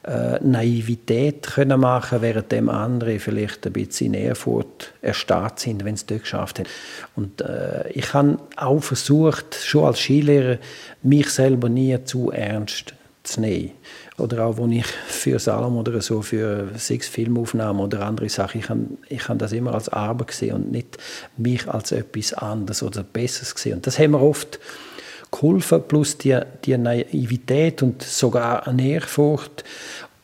äh, 0.03 0.39
Naivität 0.41 1.43
können 1.43 1.81
machen, 1.81 2.21
während 2.21 2.51
dem 2.51 2.69
andere 2.69 3.19
vielleicht 3.19 3.67
ein 3.67 3.73
bisschen 3.73 4.13
in 4.13 4.21
Ehrfurcht 4.21 4.93
erstarrt 5.01 5.59
sind, 5.59 5.83
wenn 5.83 5.95
es 5.95 6.05
dort 6.05 6.21
geschafft 6.21 6.59
haben. 6.59 6.69
Und 7.15 7.41
äh, 7.41 7.89
ich 7.89 8.13
habe 8.13 8.37
auch 8.55 8.81
versucht, 8.81 9.55
schon 9.55 9.85
als 9.85 9.99
Skilehrer, 9.99 10.59
mich 11.01 11.29
selber 11.29 11.67
nie 11.67 12.01
zu 12.05 12.31
ernst 12.31 12.93
zu 13.23 13.41
nehmen. 13.41 13.71
Oder 14.17 14.45
auch, 14.45 14.59
als 14.59 14.71
ich 14.71 14.85
für 14.85 15.39
Salom 15.39 15.77
oder 15.77 15.99
so, 16.01 16.21
für 16.21 16.69
sechs 16.75 17.07
Filmaufnahmen 17.07 17.81
oder 17.81 18.05
andere 18.05 18.29
Sachen, 18.29 18.59
ich 18.59 18.69
habe 18.69 18.81
ich 19.09 19.27
hab 19.27 19.39
das 19.39 19.53
immer 19.53 19.73
als 19.73 19.89
Arbeit 19.89 20.27
gesehen 20.27 20.55
und 20.55 20.71
nicht 20.71 20.97
mich 21.35 21.67
als 21.67 21.91
etwas 21.91 22.33
anderes 22.33 22.83
oder 22.83 23.03
Besseres 23.03 23.55
gesehen. 23.55 23.75
Und 23.75 23.87
das 23.87 23.97
haben 23.97 24.11
wir 24.11 24.21
oft 24.21 24.59
geholfen, 25.31 25.81
plus 25.87 26.17
die, 26.17 26.39
die 26.63 26.77
Naivität 26.77 27.81
und 27.81 28.03
sogar 28.03 28.67
eine 28.67 28.87
Ehrfurcht. 28.87 29.63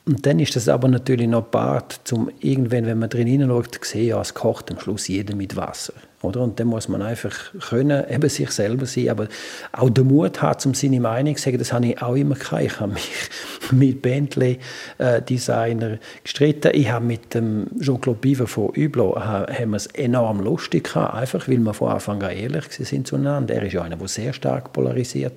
Und 0.05 0.25
dann 0.25 0.39
ist 0.39 0.55
das 0.55 0.67
aber 0.69 0.87
natürlich 0.87 1.27
noch 1.27 1.51
Part, 1.51 2.01
zum 2.03 2.31
irgendwann, 2.39 2.85
wenn 2.85 2.99
man 2.99 3.09
drin 3.09 3.27
hineinschaut, 3.27 3.83
sehen, 3.85 4.07
ja, 4.07 4.21
es 4.21 4.33
kocht 4.33 4.71
am 4.71 4.79
Schluss 4.79 5.07
jeder 5.07 5.35
mit 5.35 5.55
Wasser. 5.55 5.93
Oder? 6.21 6.41
Und 6.41 6.59
dann 6.59 6.67
muss 6.67 6.89
man 6.89 7.01
einfach 7.01 7.33
können, 7.69 8.03
eben 8.09 8.27
sich 8.27 8.49
selber 8.51 8.85
sein, 8.85 9.09
aber 9.09 9.27
auch 9.71 9.89
den 9.89 10.07
Mut 10.07 10.41
haben, 10.41 10.59
um 10.65 10.73
seine 10.73 10.99
Meinung 10.99 11.35
zu 11.35 11.43
sagen, 11.43 11.57
das 11.57 11.71
habe 11.71 11.85
ich 11.85 12.01
auch 12.01 12.15
immer 12.15 12.35
gehabt. 12.35 12.63
Ich 12.63 12.79
habe 12.79 12.93
mich 12.93 13.11
mit 13.71 14.01
Bentley-Designer 14.01 15.91
äh, 15.93 15.99
gestritten. 16.23 16.71
Ich 16.73 16.89
habe 16.89 17.05
mit 17.05 17.33
dem 17.33 17.67
Jean-Claude 17.79 18.19
Biver 18.19 18.47
von 18.47 18.69
haben 18.69 19.71
wir 19.71 19.77
es 19.77 19.87
enorm 19.87 20.41
lustig 20.41 20.85
gehabt, 20.85 21.13
einfach 21.13 21.47
weil 21.47 21.59
wir 21.59 21.73
von 21.73 21.91
Anfang 21.91 22.21
an 22.23 22.31
ehrlich 22.31 22.65
sind 22.69 23.07
zueinander. 23.07 23.55
Er 23.55 23.63
ist 23.63 23.73
ja 23.73 23.83
einer, 23.83 23.95
der 23.95 24.07
sehr 24.07 24.33
stark 24.33 24.73
polarisiert. 24.73 25.33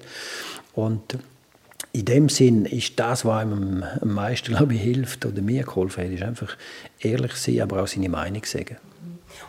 Und 0.74 1.18
in 1.92 2.04
dem 2.04 2.28
Sinn 2.28 2.64
ist 2.64 2.98
das, 2.98 3.24
was 3.24 3.42
einem 3.42 3.84
am 4.00 4.14
meisten 4.14 4.54
glaube 4.54 4.74
ich, 4.74 4.80
hilft 4.80 5.26
oder 5.26 5.42
mir 5.42 5.64
geholfen 5.64 6.04
hat, 6.04 6.10
ist 6.10 6.22
einfach 6.22 6.56
ehrlich 7.00 7.34
sein, 7.34 7.60
aber 7.60 7.82
auch 7.82 7.86
seine 7.86 8.08
Meinung 8.08 8.44
sagen. 8.44 8.78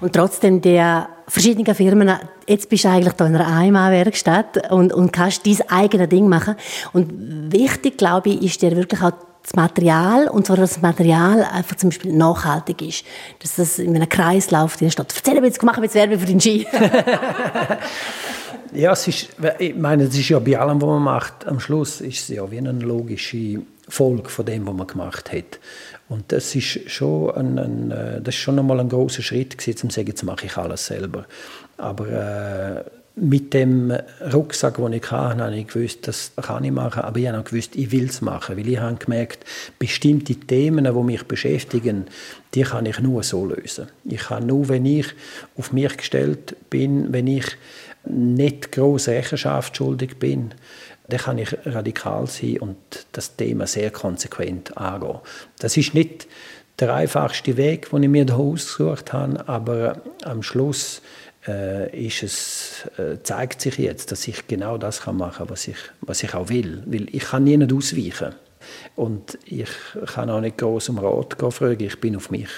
Und 0.01 0.13
trotzdem 0.13 0.61
der 0.61 1.07
verschiedenen 1.27 1.73
Firmen, 1.75 2.11
jetzt 2.47 2.69
bist 2.69 2.83
du 2.83 2.89
eigentlich 2.89 3.13
da 3.13 3.27
in 3.27 3.35
einer 3.35 3.47
Einmalwerkstatt 3.47 4.71
und, 4.71 4.91
und 4.91 5.13
kannst 5.13 5.45
dein 5.45 5.69
eigenes 5.69 6.09
Ding 6.09 6.27
machen. 6.27 6.55
Und 6.91 7.51
wichtig, 7.51 7.97
glaube 7.97 8.29
ich, 8.31 8.41
ist 8.41 8.61
dir 8.61 8.75
wirklich 8.75 9.01
auch 9.01 9.13
das 9.43 9.55
Material, 9.55 10.29
und 10.29 10.47
zwar, 10.47 10.55
dass 10.57 10.73
das 10.73 10.81
Material 10.81 11.43
einfach 11.43 11.75
zum 11.75 11.89
Beispiel 11.89 12.13
nachhaltig 12.13 12.81
ist. 12.81 13.05
Dass 13.39 13.55
das 13.55 13.77
in 13.77 13.95
einem 13.95 14.07
Kreislauf 14.07 14.77
drin 14.77 14.91
steht. 14.91 15.13
Erzähl 15.15 15.39
mir 15.39 15.47
jetzt, 15.47 15.61
machen 15.63 15.81
wir 15.81 15.85
jetzt 15.85 15.95
Werbung 15.95 16.19
für 16.19 16.25
den 16.25 16.39
Ski. 16.39 16.65
ja, 18.75 18.91
es 18.91 19.07
ist, 19.07 19.29
ich 19.59 19.75
meine, 19.75 20.03
es 20.03 20.17
ist 20.17 20.29
ja 20.29 20.39
bei 20.39 20.57
allem, 20.57 20.81
was 20.81 20.87
man 20.87 21.03
macht, 21.03 21.47
am 21.47 21.59
Schluss 21.59 22.01
ist 22.01 22.29
es 22.29 22.35
ja 22.35 22.49
wie 22.49 22.57
eine 22.57 22.71
logische 22.71 23.61
Folge 23.87 24.29
von 24.29 24.45
dem, 24.45 24.65
was 24.65 24.73
man 24.73 24.87
gemacht 24.87 25.31
hat. 25.31 25.59
Und 26.09 26.31
das 26.31 26.55
ist 26.55 26.89
schon 26.89 27.31
ein, 27.35 27.59
ein 27.59 27.91
äh, 27.91 28.21
das 28.21 28.35
ist 28.35 28.41
schon 28.41 28.59
einmal 28.59 28.79
ein 28.79 28.89
großer 28.89 29.21
Schritt 29.21 29.57
gewesen, 29.57 29.79
um 29.83 29.89
zu 29.89 29.95
sagen, 29.95 30.07
jetzt 30.07 30.23
mache 30.23 30.45
ich 30.45 30.57
alles 30.57 30.85
selber. 30.85 31.25
Aber 31.77 32.07
äh, 32.07 32.83
mit 33.15 33.53
dem 33.53 33.95
Rucksack, 34.33 34.77
den 34.77 34.93
ich 34.93 35.11
hatte, 35.11 35.43
habe 35.43 35.55
ich 35.55 35.67
gewusst, 35.67 36.07
das 36.07 36.31
kann 36.41 36.63
ich 36.63 36.71
machen, 36.71 37.03
aber 37.03 37.19
ich 37.19 37.27
habe 37.27 37.39
auch 37.39 37.43
gewusst, 37.43 37.75
ich 37.75 37.91
will 37.91 38.05
es 38.05 38.21
machen, 38.21 38.57
weil 38.57 38.67
ich 38.67 38.79
habe 38.79 38.95
gemerkt, 38.95 39.45
bestimmte 39.77 40.35
Themen, 40.35 40.85
die 40.85 41.03
mich 41.03 41.23
beschäftigen, 41.23 42.05
die 42.55 42.63
kann 42.63 42.87
ich 42.87 42.99
nur 42.99 43.21
so 43.21 43.45
lösen. 43.45 43.87
Ich 44.05 44.21
kann 44.21 44.47
nur, 44.47 44.67
wenn 44.69 44.85
ich 44.85 45.07
auf 45.57 45.71
mich 45.73 45.95
gestellt 45.95 46.55
bin, 46.69 47.13
wenn 47.13 47.27
ich 47.27 47.45
nicht 48.05 48.71
große 48.71 49.11
Rechenschaft 49.11 49.77
schuldig 49.77 50.17
bin, 50.19 50.53
dann 51.07 51.19
kann 51.19 51.37
ich 51.37 51.55
radikal 51.65 52.27
sein 52.27 52.59
und 52.59 52.77
das 53.11 53.35
Thema 53.35 53.67
sehr 53.67 53.91
konsequent 53.91 54.77
angehen. 54.77 55.19
Das 55.59 55.77
ist 55.77 55.93
nicht 55.93 56.27
der 56.79 56.93
einfachste 56.93 57.57
Weg, 57.57 57.89
den 57.89 58.03
ich 58.03 58.09
mir 58.09 58.25
da 58.25 58.35
ausgesucht 58.35 59.13
habe, 59.13 59.47
aber 59.47 60.01
am 60.23 60.41
Schluss 60.43 61.01
äh, 61.47 62.07
es, 62.07 62.89
äh, 62.97 63.21
zeigt 63.21 63.61
sich 63.61 63.77
jetzt, 63.77 64.11
dass 64.11 64.27
ich 64.27 64.47
genau 64.47 64.77
das 64.77 65.05
machen 65.05 65.33
kann, 65.37 65.49
was 65.49 65.67
ich, 65.67 65.77
was 66.01 66.23
ich 66.23 66.33
auch 66.33 66.49
will. 66.49 66.83
Weil 66.85 67.13
ich 67.13 67.23
kann 67.23 67.43
nie 67.43 67.57
nicht 67.57 67.73
ausweichen. 67.73 68.33
Und 68.95 69.37
ich 69.45 69.69
kann 70.13 70.29
auch 70.29 70.39
nicht 70.39 70.57
groß 70.57 70.89
um 70.89 70.99
Rat 70.99 71.35
fragen, 71.53 71.83
ich 71.83 71.99
bin 71.99 72.15
auf 72.15 72.31
mich 72.31 72.49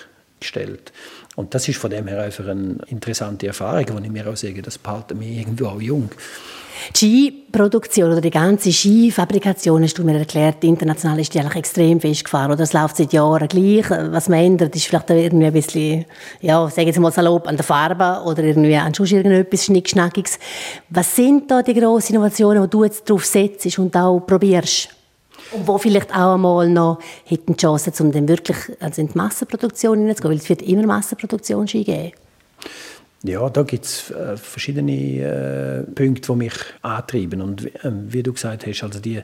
gestellt. 0.46 0.92
Und 1.36 1.54
das 1.54 1.68
ist 1.68 1.78
von 1.78 1.92
dem 1.92 2.08
her 2.08 2.22
einfach 2.22 2.48
eine 2.48 2.78
interessante 2.88 3.48
Erfahrung, 3.48 3.86
wo 3.92 4.00
ich 4.00 4.10
mir 4.10 4.28
auch 4.28 4.38
sage, 4.38 4.62
das 4.62 4.78
behalten 4.78 5.20
mich 5.20 5.38
irgendwo 5.38 5.68
auch 5.68 5.82
jung. 5.82 6.10
Skiproduktion 6.94 8.12
oder 8.12 8.22
die 8.22 8.30
ganze 8.30 8.72
Skifabrikation, 8.72 9.84
hast 9.84 9.98
du 9.98 10.04
mir 10.04 10.18
erklärt, 10.20 10.64
international 10.64 11.20
ist 11.20 11.34
die 11.34 11.40
eigentlich 11.40 11.56
extrem 11.56 12.00
festgefahren. 12.00 12.52
Oder 12.52 12.64
es 12.64 12.74
läuft 12.74 12.98
seit 12.98 13.14
Jahren 13.14 13.48
gleich. 13.48 13.90
Was 13.90 14.30
man 14.30 14.40
ändert, 14.40 14.76
ist 14.76 14.86
vielleicht 14.86 15.10
irgendwie 15.10 15.46
ein 15.46 15.54
bisschen, 15.54 16.06
ja, 16.42 16.70
sage 16.70 16.88
jetzt 16.88 17.00
mal 17.00 17.12
salopp, 17.12 17.48
an 17.48 17.56
der 17.56 17.66
Farbe 17.66 18.24
oder 18.26 18.44
irgendwie 18.44 18.76
an 18.76 18.94
schon 18.94 19.08
irgendetwas 19.08 19.66
Schnickschnackiges. 19.66 20.40
Was 20.90 21.16
sind 21.16 21.50
da 21.50 21.62
die 21.62 21.74
grossen 21.74 22.16
Innovationen, 22.16 22.64
die 22.64 22.70
du 22.70 22.84
jetzt 22.84 23.10
drauf 23.10 23.26
setzt 23.26 23.80
und 23.80 23.96
auch 23.96 24.20
probierst? 24.20 24.90
Und 25.52 25.68
wo 25.68 25.78
vielleicht 25.78 26.12
auch 26.12 26.36
einmal 26.36 26.70
noch 26.70 27.00
hätten 27.24 27.54
die 27.54 27.62
Chance, 27.62 27.92
um 28.00 28.12
dann 28.12 28.28
wirklich 28.28 28.58
also 28.80 29.02
in 29.02 29.10
die 29.10 29.18
Massenproduktion 29.18 30.00
hineinzugehen, 30.00 30.32
weil 30.32 30.40
es 30.40 30.50
wird 30.50 30.62
immer 30.62 30.86
Massenproduktion 30.86 31.66
geben. 31.66 32.12
Ja, 33.28 33.50
da 33.50 33.64
gibt 33.64 33.86
es 33.86 34.12
äh, 34.12 34.38
verschiedene 34.38 34.92
äh, 34.92 35.84
Punkte, 35.96 36.32
die 36.32 36.38
mich 36.38 36.54
antreiben. 36.84 37.42
Und 37.42 37.66
äh, 37.66 37.92
wie 37.92 38.22
du 38.22 38.34
gesagt 38.34 38.68
hast, 38.68 38.84
also 38.84 39.00
die, 39.00 39.20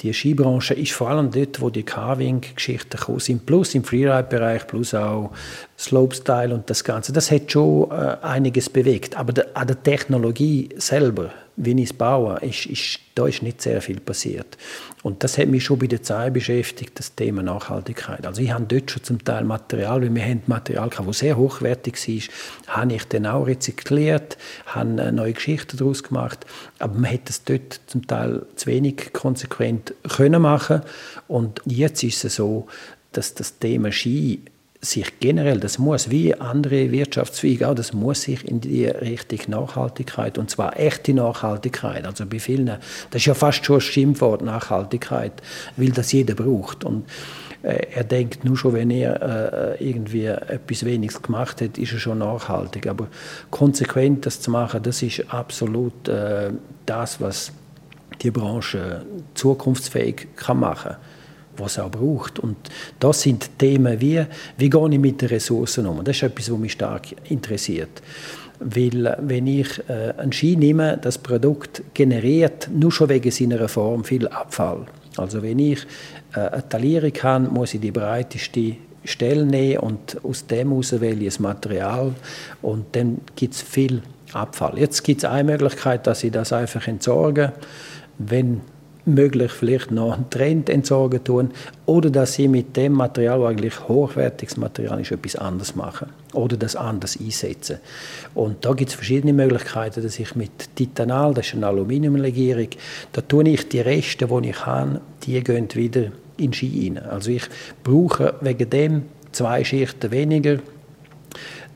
die 0.00 0.14
Skibranche 0.14 0.72
ist 0.72 0.92
vor 0.92 1.10
allem 1.10 1.30
dort, 1.30 1.60
wo 1.60 1.68
die 1.68 1.82
Carving-Geschichten 1.82 2.96
gekommen 2.96 3.20
sind, 3.20 3.44
plus 3.44 3.74
im 3.74 3.84
Freeride-Bereich, 3.84 4.66
plus 4.66 4.94
auch 4.94 5.32
Slopestyle 5.78 6.54
und 6.54 6.70
das 6.70 6.82
Ganze. 6.82 7.12
Das 7.12 7.30
hat 7.30 7.52
schon 7.52 7.90
äh, 7.90 8.16
einiges 8.22 8.70
bewegt. 8.70 9.18
Aber 9.18 9.34
de, 9.34 9.44
an 9.52 9.66
der 9.66 9.82
Technologie 9.82 10.70
selber 10.78 11.30
wie 11.56 11.72
ich 11.72 11.90
es 11.90 11.92
baue, 11.92 12.38
ist, 12.40 12.66
ist, 12.66 13.00
da 13.14 13.26
ist 13.26 13.42
nicht 13.42 13.60
sehr 13.60 13.82
viel 13.82 14.00
passiert. 14.00 14.56
Und 15.02 15.22
das 15.22 15.36
hat 15.36 15.48
mich 15.48 15.64
schon 15.64 15.78
bei 15.78 15.86
der 15.86 16.02
Zeit 16.02 16.32
beschäftigt, 16.32 16.98
das 16.98 17.14
Thema 17.14 17.42
Nachhaltigkeit. 17.42 18.26
Also 18.26 18.40
ich 18.40 18.52
habe 18.52 18.64
dort 18.64 18.90
schon 18.90 19.02
zum 19.02 19.24
Teil 19.24 19.44
Material, 19.44 20.00
weil 20.02 20.14
wir 20.14 20.22
haben 20.24 20.42
Material 20.46 20.88
gehabt, 20.88 21.08
das 21.08 21.18
sehr 21.18 21.36
hochwertig 21.36 21.96
war, 21.96 22.76
habe 22.76 22.94
ich 22.94 23.04
dann 23.08 23.26
auch 23.26 23.46
rezykliert, 23.46 24.38
habe 24.66 25.12
neue 25.12 25.32
Geschichten 25.32 25.76
daraus 25.76 26.02
gemacht, 26.02 26.46
aber 26.78 26.94
man 26.94 27.04
hätte 27.04 27.30
es 27.30 27.44
dort 27.44 27.80
zum 27.86 28.06
Teil 28.06 28.46
zu 28.56 28.66
wenig 28.66 29.12
konsequent 29.12 29.94
können 30.08 30.40
machen 30.40 30.82
und 31.28 31.60
jetzt 31.66 32.02
ist 32.02 32.24
es 32.24 32.36
so, 32.36 32.66
dass 33.12 33.34
das 33.34 33.58
Thema 33.58 33.92
Ski 33.92 34.40
sich 34.84 35.20
generell, 35.20 35.60
das 35.60 35.78
muss 35.78 36.10
wie 36.10 36.34
andere 36.34 36.90
Wirtschaftszweige 36.90 37.68
auch, 37.68 37.74
das 37.74 37.92
muss 37.92 38.22
sich 38.22 38.46
in 38.46 38.60
die 38.60 38.86
Richtung 38.86 39.38
Nachhaltigkeit 39.46 40.38
und 40.38 40.50
zwar 40.50 40.78
echte 40.78 41.14
Nachhaltigkeit. 41.14 42.04
Also 42.04 42.26
bei 42.26 42.40
vielen, 42.40 42.66
das 42.66 42.80
ist 43.14 43.26
ja 43.26 43.34
fast 43.34 43.64
schon 43.64 43.76
ein 43.76 43.80
Schimpfwort 43.80 44.42
Nachhaltigkeit, 44.42 45.34
weil 45.76 45.90
das 45.90 46.10
jeder 46.10 46.34
braucht 46.34 46.84
und 46.84 47.04
äh, 47.62 47.86
er 47.94 48.02
denkt 48.02 48.44
nur 48.44 48.56
schon, 48.56 48.72
wenn 48.72 48.90
er 48.90 49.78
äh, 49.78 49.88
irgendwie 49.88 50.26
etwas 50.26 50.84
Weniges 50.84 51.22
gemacht 51.22 51.60
hat, 51.60 51.78
ist 51.78 51.92
er 51.92 52.00
schon 52.00 52.18
nachhaltig. 52.18 52.88
Aber 52.88 53.06
konsequent 53.52 54.26
das 54.26 54.40
zu 54.40 54.50
machen, 54.50 54.82
das 54.82 55.00
ist 55.02 55.32
absolut 55.32 56.08
äh, 56.08 56.50
das, 56.86 57.20
was 57.20 57.52
die 58.20 58.32
Branche 58.32 59.06
zukunftsfähig 59.34 60.26
kann 60.34 60.58
machen 60.58 60.92
kann 60.92 61.11
was 61.56 61.78
auch 61.78 61.90
braucht. 61.90 62.38
Und 62.38 62.56
das 62.98 63.22
sind 63.22 63.58
Themen 63.58 64.00
wie, 64.00 64.24
wie 64.58 64.70
gehe 64.70 64.88
ich 64.90 64.98
mit 64.98 65.20
den 65.20 65.28
Ressourcen 65.28 65.86
um? 65.86 66.02
Das 66.04 66.16
ist 66.16 66.22
etwas, 66.22 66.50
was 66.50 66.58
mich 66.58 66.72
stark 66.72 67.06
interessiert. 67.30 68.02
Weil 68.60 69.16
wenn 69.20 69.46
ich 69.46 69.80
äh, 69.88 70.14
einen 70.16 70.32
Ski 70.32 70.56
nehme, 70.56 70.98
das 71.00 71.18
Produkt 71.18 71.82
generiert 71.94 72.68
nur 72.72 72.92
schon 72.92 73.08
wegen 73.08 73.30
seiner 73.30 73.68
Form 73.68 74.04
viel 74.04 74.28
Abfall. 74.28 74.86
Also 75.16 75.42
wenn 75.42 75.58
ich 75.58 75.80
äh, 76.34 76.40
eine 76.40 76.68
Talierung 76.68 77.12
habe, 77.22 77.48
muss 77.48 77.74
ich 77.74 77.80
die 77.80 77.90
breiteste 77.90 78.76
Stelle 79.04 79.44
nehmen 79.44 79.78
und 79.78 80.24
aus 80.24 80.46
dem 80.46 80.70
heraus 80.70 81.00
wähle 81.00 81.20
ich 81.20 81.26
das 81.26 81.40
Material 81.40 82.14
und 82.60 82.94
dann 82.94 83.20
gibt 83.34 83.54
es 83.54 83.62
viel 83.62 84.02
Abfall. 84.32 84.78
Jetzt 84.78 85.02
gibt 85.02 85.24
es 85.24 85.28
eine 85.28 85.44
Möglichkeit, 85.50 86.06
dass 86.06 86.22
ich 86.22 86.30
das 86.30 86.52
einfach 86.52 86.86
entsorge. 86.86 87.52
Wenn 88.18 88.60
möglich 89.04 89.50
vielleicht 89.52 89.90
noch 89.90 90.14
einen 90.14 90.30
Trend 90.30 90.68
entsorgen 90.68 91.24
tun 91.24 91.50
oder 91.86 92.10
dass 92.10 92.34
sie 92.34 92.48
mit 92.48 92.76
dem 92.76 92.92
Material, 92.92 93.40
das 93.40 93.48
eigentlich 93.50 93.88
hochwertiges 93.88 94.56
Material 94.56 95.00
ist, 95.00 95.10
etwas 95.10 95.36
anderes 95.36 95.74
machen 95.74 96.08
oder 96.32 96.56
das 96.56 96.76
anders 96.76 97.18
einsetzen. 97.18 97.78
Und 98.34 98.64
da 98.64 98.72
gibt 98.72 98.90
es 98.90 98.94
verschiedene 98.94 99.32
Möglichkeiten, 99.32 100.02
dass 100.02 100.18
ich 100.18 100.34
mit 100.36 100.76
Titanal, 100.76 101.34
das 101.34 101.48
ist 101.48 101.54
eine 101.54 101.66
Aluminiumlegierung, 101.66 102.68
da 103.12 103.20
tue 103.22 103.48
ich 103.48 103.68
die 103.68 103.80
Reste, 103.80 104.26
die 104.26 104.48
ich 104.50 104.66
habe, 104.66 105.00
die 105.24 105.42
gehen 105.42 105.68
wieder 105.74 106.12
in 106.36 106.52
Ski 106.52 106.92
rein. 106.94 107.04
Also 107.04 107.30
ich 107.30 107.44
brauche 107.82 108.34
wegen 108.40 108.70
dem 108.70 109.02
zwei 109.32 109.64
Schichten 109.64 110.10
weniger. 110.10 110.58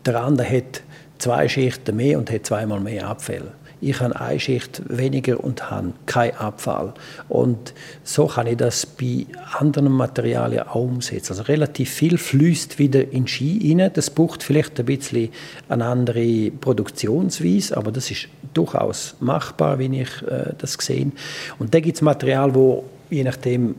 Der 0.05 0.23
andere 0.23 0.49
hat 0.49 0.83
zwei 1.19 1.49
Schichten 1.49 1.97
mehr 1.97 2.19
und 2.19 2.31
hat 2.31 2.47
zweimal 2.47 2.81
mehr 2.81 3.09
Abfälle 3.09 3.53
ich 3.81 4.01
habe 4.01 4.19
eine 4.19 4.41
Schicht 4.41 4.83
weniger 4.89 5.43
und 5.43 5.71
habe 5.71 5.93
keinen 6.07 6.37
Abfall. 6.37 6.95
Und 7.29 7.75
so 8.05 8.27
kann 8.27 8.47
ich 8.47 8.57
das 8.57 8.87
bei 8.87 9.27
anderen 9.59 9.93
Materialien 9.93 10.67
auch 10.67 10.77
umsetzen. 10.77 11.33
Also 11.33 11.43
relativ 11.43 11.91
viel 11.91 12.17
fließt 12.19 12.79
wieder 12.79 13.12
in 13.12 13.27
Ski 13.29 13.75
rein. 13.77 13.91
Das 13.93 14.11
braucht 14.11 14.43
vielleicht 14.43 14.79
ein 14.81 14.87
bisschen 14.87 15.29
eine 15.69 15.85
andere 15.85 16.51
Produktionsweise, 16.51 17.77
aber 17.77 17.93
das 17.93 18.11
ist 18.11 18.29
durchaus 18.55 19.15
machbar, 19.21 19.79
wie 19.79 20.01
ich 20.01 20.23
äh, 20.23 20.55
das 20.59 20.75
sehe. 20.75 21.12
Und 21.59 21.75
da 21.75 21.81
gibt 21.81 21.97
es 21.97 22.03
Material, 22.03 22.55
wo 22.55 22.85
je 23.11 23.25
nachdem 23.25 23.75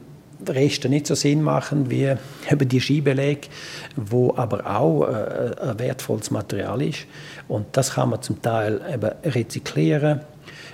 Reste 0.48 0.90
nicht 0.90 1.08
so 1.08 1.16
Sinn 1.16 1.42
machen 1.42 1.90
wie 1.90 2.14
eben 2.52 2.70
die 2.70 2.80
Skibeleg, 2.80 3.50
wo 3.96 4.34
aber 4.36 4.66
auch 4.66 5.08
äh, 5.08 5.52
ein 5.62 5.80
wertvolles 5.80 6.32
Material 6.32 6.82
ist. 6.82 7.06
Und 7.48 7.66
das 7.74 7.94
kann 7.94 8.10
man 8.10 8.22
zum 8.22 8.42
Teil 8.42 8.82
eben 8.94 9.12
rezyklieren. 9.24 10.22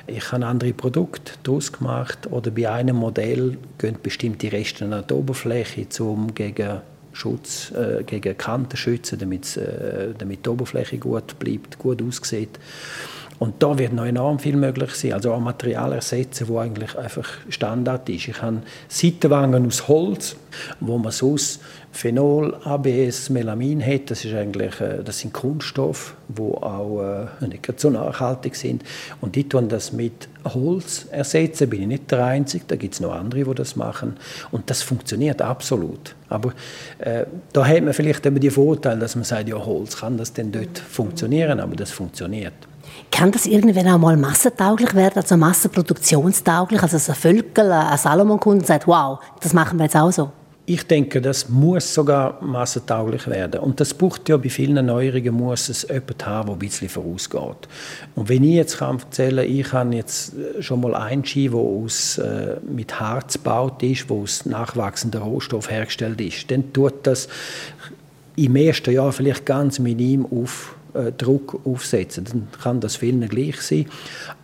Ich 0.06 0.32
habe 0.32 0.46
andere 0.46 0.74
Produkte 0.74 1.34
daraus 1.44 1.72
gemacht 1.72 2.28
oder 2.30 2.52
bei 2.52 2.70
einem 2.70 2.98
Modell 2.98 3.58
gehen 3.78 3.96
bestimmte 4.02 4.52
Reste 4.52 4.86
an 4.86 5.04
die 5.10 5.14
Oberfläche, 5.14 5.88
um 6.04 6.34
gegen 6.34 6.82
Schutz, 7.14 7.72
äh, 7.72 8.04
gegen 8.04 8.38
Kanten 8.38 8.76
schützen, 8.76 9.20
damit, 9.20 9.56
äh, 9.56 10.14
damit 10.18 10.46
die 10.46 10.50
Oberfläche 10.50 10.98
gut 10.98 11.40
bleibt, 11.40 11.80
gut 11.80 12.02
aussieht. 12.02 12.60
Und 13.40 13.62
da 13.62 13.78
wird 13.78 13.94
noch 13.94 14.06
enorm 14.06 14.40
viel 14.40 14.56
möglich 14.56 14.92
sein. 14.92 15.14
Also 15.14 15.34
auch 15.34 15.40
Material 15.40 15.94
ersetzen, 15.94 16.48
wo 16.48 16.60
eigentlich 16.60 16.98
einfach 16.98 17.28
Standard 17.50 18.08
ist. 18.10 18.28
Ich 18.28 18.42
habe 18.42 18.62
Seitenwangen 18.88 19.66
aus 19.66 19.88
Holz, 19.88 20.36
wo 20.80 20.98
man 20.98 21.12
sonst 21.12 21.60
Phenol, 21.92 22.56
ABS, 22.64 23.30
Melamin 23.30 23.86
hat. 23.86 24.12
Das, 24.12 24.24
ist 24.26 24.34
eigentlich, 24.34 24.80
äh, 24.82 25.04
das 25.04 25.20
sind 25.20 25.34
Kunststoffe, 25.34 26.16
die 26.28 26.42
auch 26.42 27.28
äh, 27.42 27.48
nicht 27.48 27.80
so 27.80 27.90
nachhaltig 27.90 28.56
sind. 28.56 28.84
Und 29.22 29.36
die 29.36 29.48
tun 29.48 29.68
das 29.68 29.92
mit 29.92 30.28
Holz 30.46 31.08
ersetzen. 31.12 31.70
Bin 31.70 31.82
ich 31.82 31.88
nicht 31.88 32.12
der 32.12 32.26
Einzige. 32.26 32.66
Da 32.68 32.76
gibt 32.76 32.94
es 32.94 33.00
noch 33.00 33.14
andere, 33.14 33.44
die 33.44 33.56
das 33.56 33.76
machen. 33.76 34.18
Und 34.52 34.70
das 34.70 34.82
funktioniert 34.84 35.42
absolut. 35.42 36.16
Aber 36.30 36.54
äh, 37.00 37.26
da 37.52 37.66
hat 37.66 37.84
man 37.84 37.94
vielleicht 37.94 38.26
eben 38.26 38.40
die 38.40 38.50
Vorteile, 38.50 39.00
dass 39.00 39.16
man 39.16 39.24
sagt, 39.24 39.50
ja, 39.50 39.64
Holz 39.64 39.98
kann 39.98 40.18
das 40.18 40.34
denn 40.34 40.52
dort 40.52 40.80
funktionieren, 40.80 41.60
aber 41.60 41.76
das 41.76 41.92
funktioniert. 41.92 42.54
Kann 43.14 43.32
das 43.32 43.46
irgendwann 43.46 43.88
auch 43.90 44.00
mal 44.00 44.18
massentauglich 44.18 44.96
werden, 44.96 45.18
also 45.18 45.38
massenproduktionstauglich, 45.38 46.82
also 46.82 46.98
ein 46.98 47.16
Völkel, 47.16 47.72
ein 47.72 47.96
Salomon-Kunde 47.96 48.66
sagt, 48.66 48.88
wow, 48.88 49.20
das 49.40 49.54
machen 49.54 49.78
wir 49.78 49.84
jetzt 49.84 49.96
auch 49.96 50.12
so? 50.12 50.32
Ich 50.66 50.88
denke, 50.88 51.22
das 51.22 51.48
muss 51.48 51.94
sogar 51.94 52.42
massentauglich 52.42 53.28
werden. 53.28 53.60
Und 53.60 53.80
das 53.80 53.94
braucht 53.94 54.28
ja 54.30 54.38
bei 54.38 54.50
vielen 54.50 54.84
Neuerungen, 54.84 55.36
muss 55.36 55.70
es 55.70 55.84
jemanden 55.84 56.26
haben, 56.26 56.48
der 56.48 56.56
ein 56.56 56.60
bisschen 56.60 56.90
vorausgeht. 56.90 57.68
Und 58.16 58.30
wenn 58.30 58.44
ich 58.44 58.56
jetzt 58.56 58.80
kann 58.80 58.98
erzählen 58.98 59.46
kann, 59.46 59.54
ich 59.54 59.74
habe 59.74 59.96
jetzt 59.96 60.34
schon 60.62 60.82
mal 60.82 60.96
einen 60.96 61.24
Ski, 61.24 61.50
der 61.50 61.60
aus, 61.60 62.18
äh, 62.18 62.56
mit 62.68 63.00
Harz 63.00 63.34
gebaut 63.34 63.84
ist, 63.84 64.10
der 64.10 64.18
aus 64.18 64.48
nachwachsenden 64.48 65.22
Rohstoff 65.22 65.70
hergestellt 65.70 66.20
ist, 66.20 66.50
dann 66.50 66.74
tut 66.74 67.06
das 67.06 67.28
im 68.38 68.56
ersten 68.56 68.92
Jahr 68.92 69.12
vielleicht 69.12 69.46
ganz 69.46 69.78
minim 69.78 70.26
auf 70.26 70.76
äh, 70.94 71.12
Druck 71.12 71.60
aufsetzen. 71.66 72.26
Dann 72.26 72.48
kann 72.62 72.80
das 72.80 72.96
vielen 72.96 73.28
gleich 73.28 73.62
sein. 73.62 73.86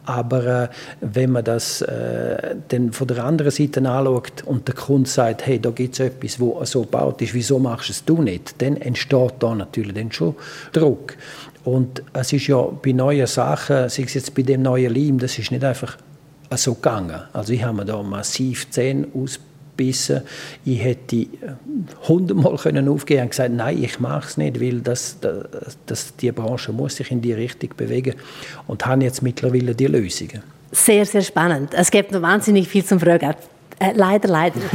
Aber 0.05 0.63
äh, 0.63 0.69
wenn 1.01 1.31
man 1.31 1.43
das 1.43 1.81
äh, 1.81 2.55
dann 2.67 2.91
von 2.91 3.07
der 3.07 3.23
anderen 3.23 3.51
Seite 3.51 3.87
anschaut 3.87 4.43
und 4.45 4.67
der 4.67 4.75
Kunde 4.75 5.09
sagt, 5.09 5.45
hey, 5.45 5.59
da 5.59 5.69
gibt 5.69 5.93
es 5.93 5.99
etwas, 5.99 6.39
wo 6.39 6.63
so 6.65 6.81
gebaut 6.81 7.21
ist, 7.21 7.33
wieso 7.33 7.59
machst 7.59 7.89
es 7.89 8.05
du 8.05 8.21
nicht? 8.21 8.61
Dann 8.61 8.77
entsteht 8.77 9.33
da 9.39 9.53
natürlich 9.53 9.93
dann 9.93 10.11
schon 10.11 10.35
Druck. 10.73 11.15
Und 11.63 12.01
es 12.13 12.33
ist 12.33 12.47
ja 12.47 12.61
bei 12.61 12.93
neuen 12.93 13.27
Sachen, 13.27 13.89
sei 13.89 14.03
es 14.03 14.13
jetzt 14.13 14.33
bei 14.33 14.41
dem 14.41 14.63
neuen 14.63 14.93
Leim, 14.93 15.19
das 15.19 15.37
ist 15.37 15.51
nicht 15.51 15.63
einfach 15.63 15.97
so 16.55 16.73
gegangen. 16.73 17.21
Also 17.33 17.53
ich 17.53 17.63
habe 17.63 17.77
mir 17.77 17.85
da 17.85 18.01
massiv 18.01 18.71
Zähne 18.71 19.07
ausgebildet 19.13 19.48
gebissen. 19.79 20.21
Ich 20.65 20.83
hätte 20.83 21.15
äh, 21.15 21.27
hundertmal 22.07 22.57
können 22.57 22.87
aufgehen 22.89 23.23
und 23.23 23.29
gesagt, 23.29 23.53
nein, 23.53 23.81
ich 23.81 23.99
mache 23.99 24.27
es 24.27 24.37
nicht, 24.37 24.59
weil 24.59 24.81
das, 24.81 25.17
das, 25.85 26.15
die 26.15 26.31
Branche 26.31 26.71
muss 26.71 26.97
sich 26.97 27.11
in 27.11 27.21
die 27.21 27.33
Richtung 27.33 27.71
bewegen 27.75 28.15
und 28.67 28.85
habe 28.85 29.03
jetzt 29.03 29.21
mittlerweile 29.21 29.73
die 29.73 29.87
Lösungen. 29.87 30.43
Sehr, 30.71 31.05
sehr 31.05 31.21
spannend. 31.21 31.73
Es 31.73 31.89
gibt 31.89 32.11
noch 32.11 32.21
wahnsinnig 32.21 32.67
viel 32.67 32.85
zum 32.85 32.99
Fragen. 32.99 33.33
Äh, 33.79 33.93
leider, 33.95 34.27
leider. 34.27 34.59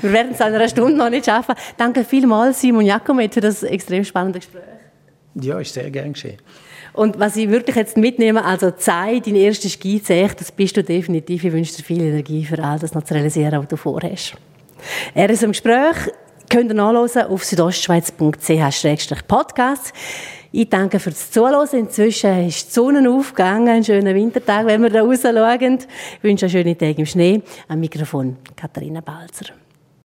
Wir 0.00 0.12
werden 0.12 0.32
es 0.32 0.40
in 0.40 0.46
einer 0.46 0.68
Stunde 0.68 0.96
noch 0.96 1.10
nicht 1.10 1.26
schaffen. 1.26 1.54
Danke 1.76 2.04
vielmals, 2.04 2.60
Simon 2.60 2.84
Jakomet, 2.84 3.34
für 3.34 3.40
das 3.40 3.62
extrem 3.62 4.04
spannende 4.04 4.40
Gespräch. 4.40 4.62
Ja, 5.34 5.58
ist 5.58 5.72
sehr 5.72 5.90
gern 5.90 6.12
geschehen. 6.12 6.38
Und 6.94 7.18
was 7.18 7.36
ich 7.36 7.48
wirklich 7.48 7.76
jetzt 7.76 7.96
mitnehme, 7.96 8.44
also 8.44 8.70
Zeit, 8.70 9.26
dein 9.26 9.36
erster 9.36 9.68
Skizech, 9.68 10.34
das 10.34 10.52
bist 10.52 10.76
du 10.76 10.84
definitiv. 10.84 11.44
Ich 11.44 11.52
wünsche 11.52 11.76
dir 11.76 11.82
viel 11.82 12.02
Energie 12.02 12.44
für 12.44 12.62
all 12.62 12.78
das 12.78 12.94
noch 12.94 13.04
zu 13.04 13.14
realisieren, 13.14 13.60
was 13.60 13.68
du 13.68 13.76
vorhast. 13.76 14.34
Er 15.14 15.30
ist 15.30 15.42
im 15.42 15.52
Gespräch, 15.52 15.96
könnt 16.50 16.70
ihr 16.70 16.74
nachlesen 16.74 17.22
auf 17.22 17.42
südostschweiz.ch-podcast. 17.44 19.94
Ich 20.54 20.68
danke 20.68 21.00
fürs 21.00 21.30
Zuhören. 21.30 21.66
Inzwischen 21.72 22.46
ist 22.46 22.68
die 22.68 22.72
Sonne 22.72 23.10
aufgegangen. 23.10 23.68
Einen 23.68 23.84
schönen 23.84 24.14
Wintertag, 24.14 24.66
wenn 24.66 24.82
wir 24.82 24.90
da 24.90 25.00
rausschauen. 25.00 25.78
Ich 25.78 26.22
wünsche 26.22 26.44
einen 26.44 26.52
schönen 26.52 26.76
Tag 26.76 26.98
im 26.98 27.06
Schnee. 27.06 27.40
Am 27.68 27.80
Mikrofon 27.80 28.36
Katharina 28.54 29.00
Balzer. 29.00 29.54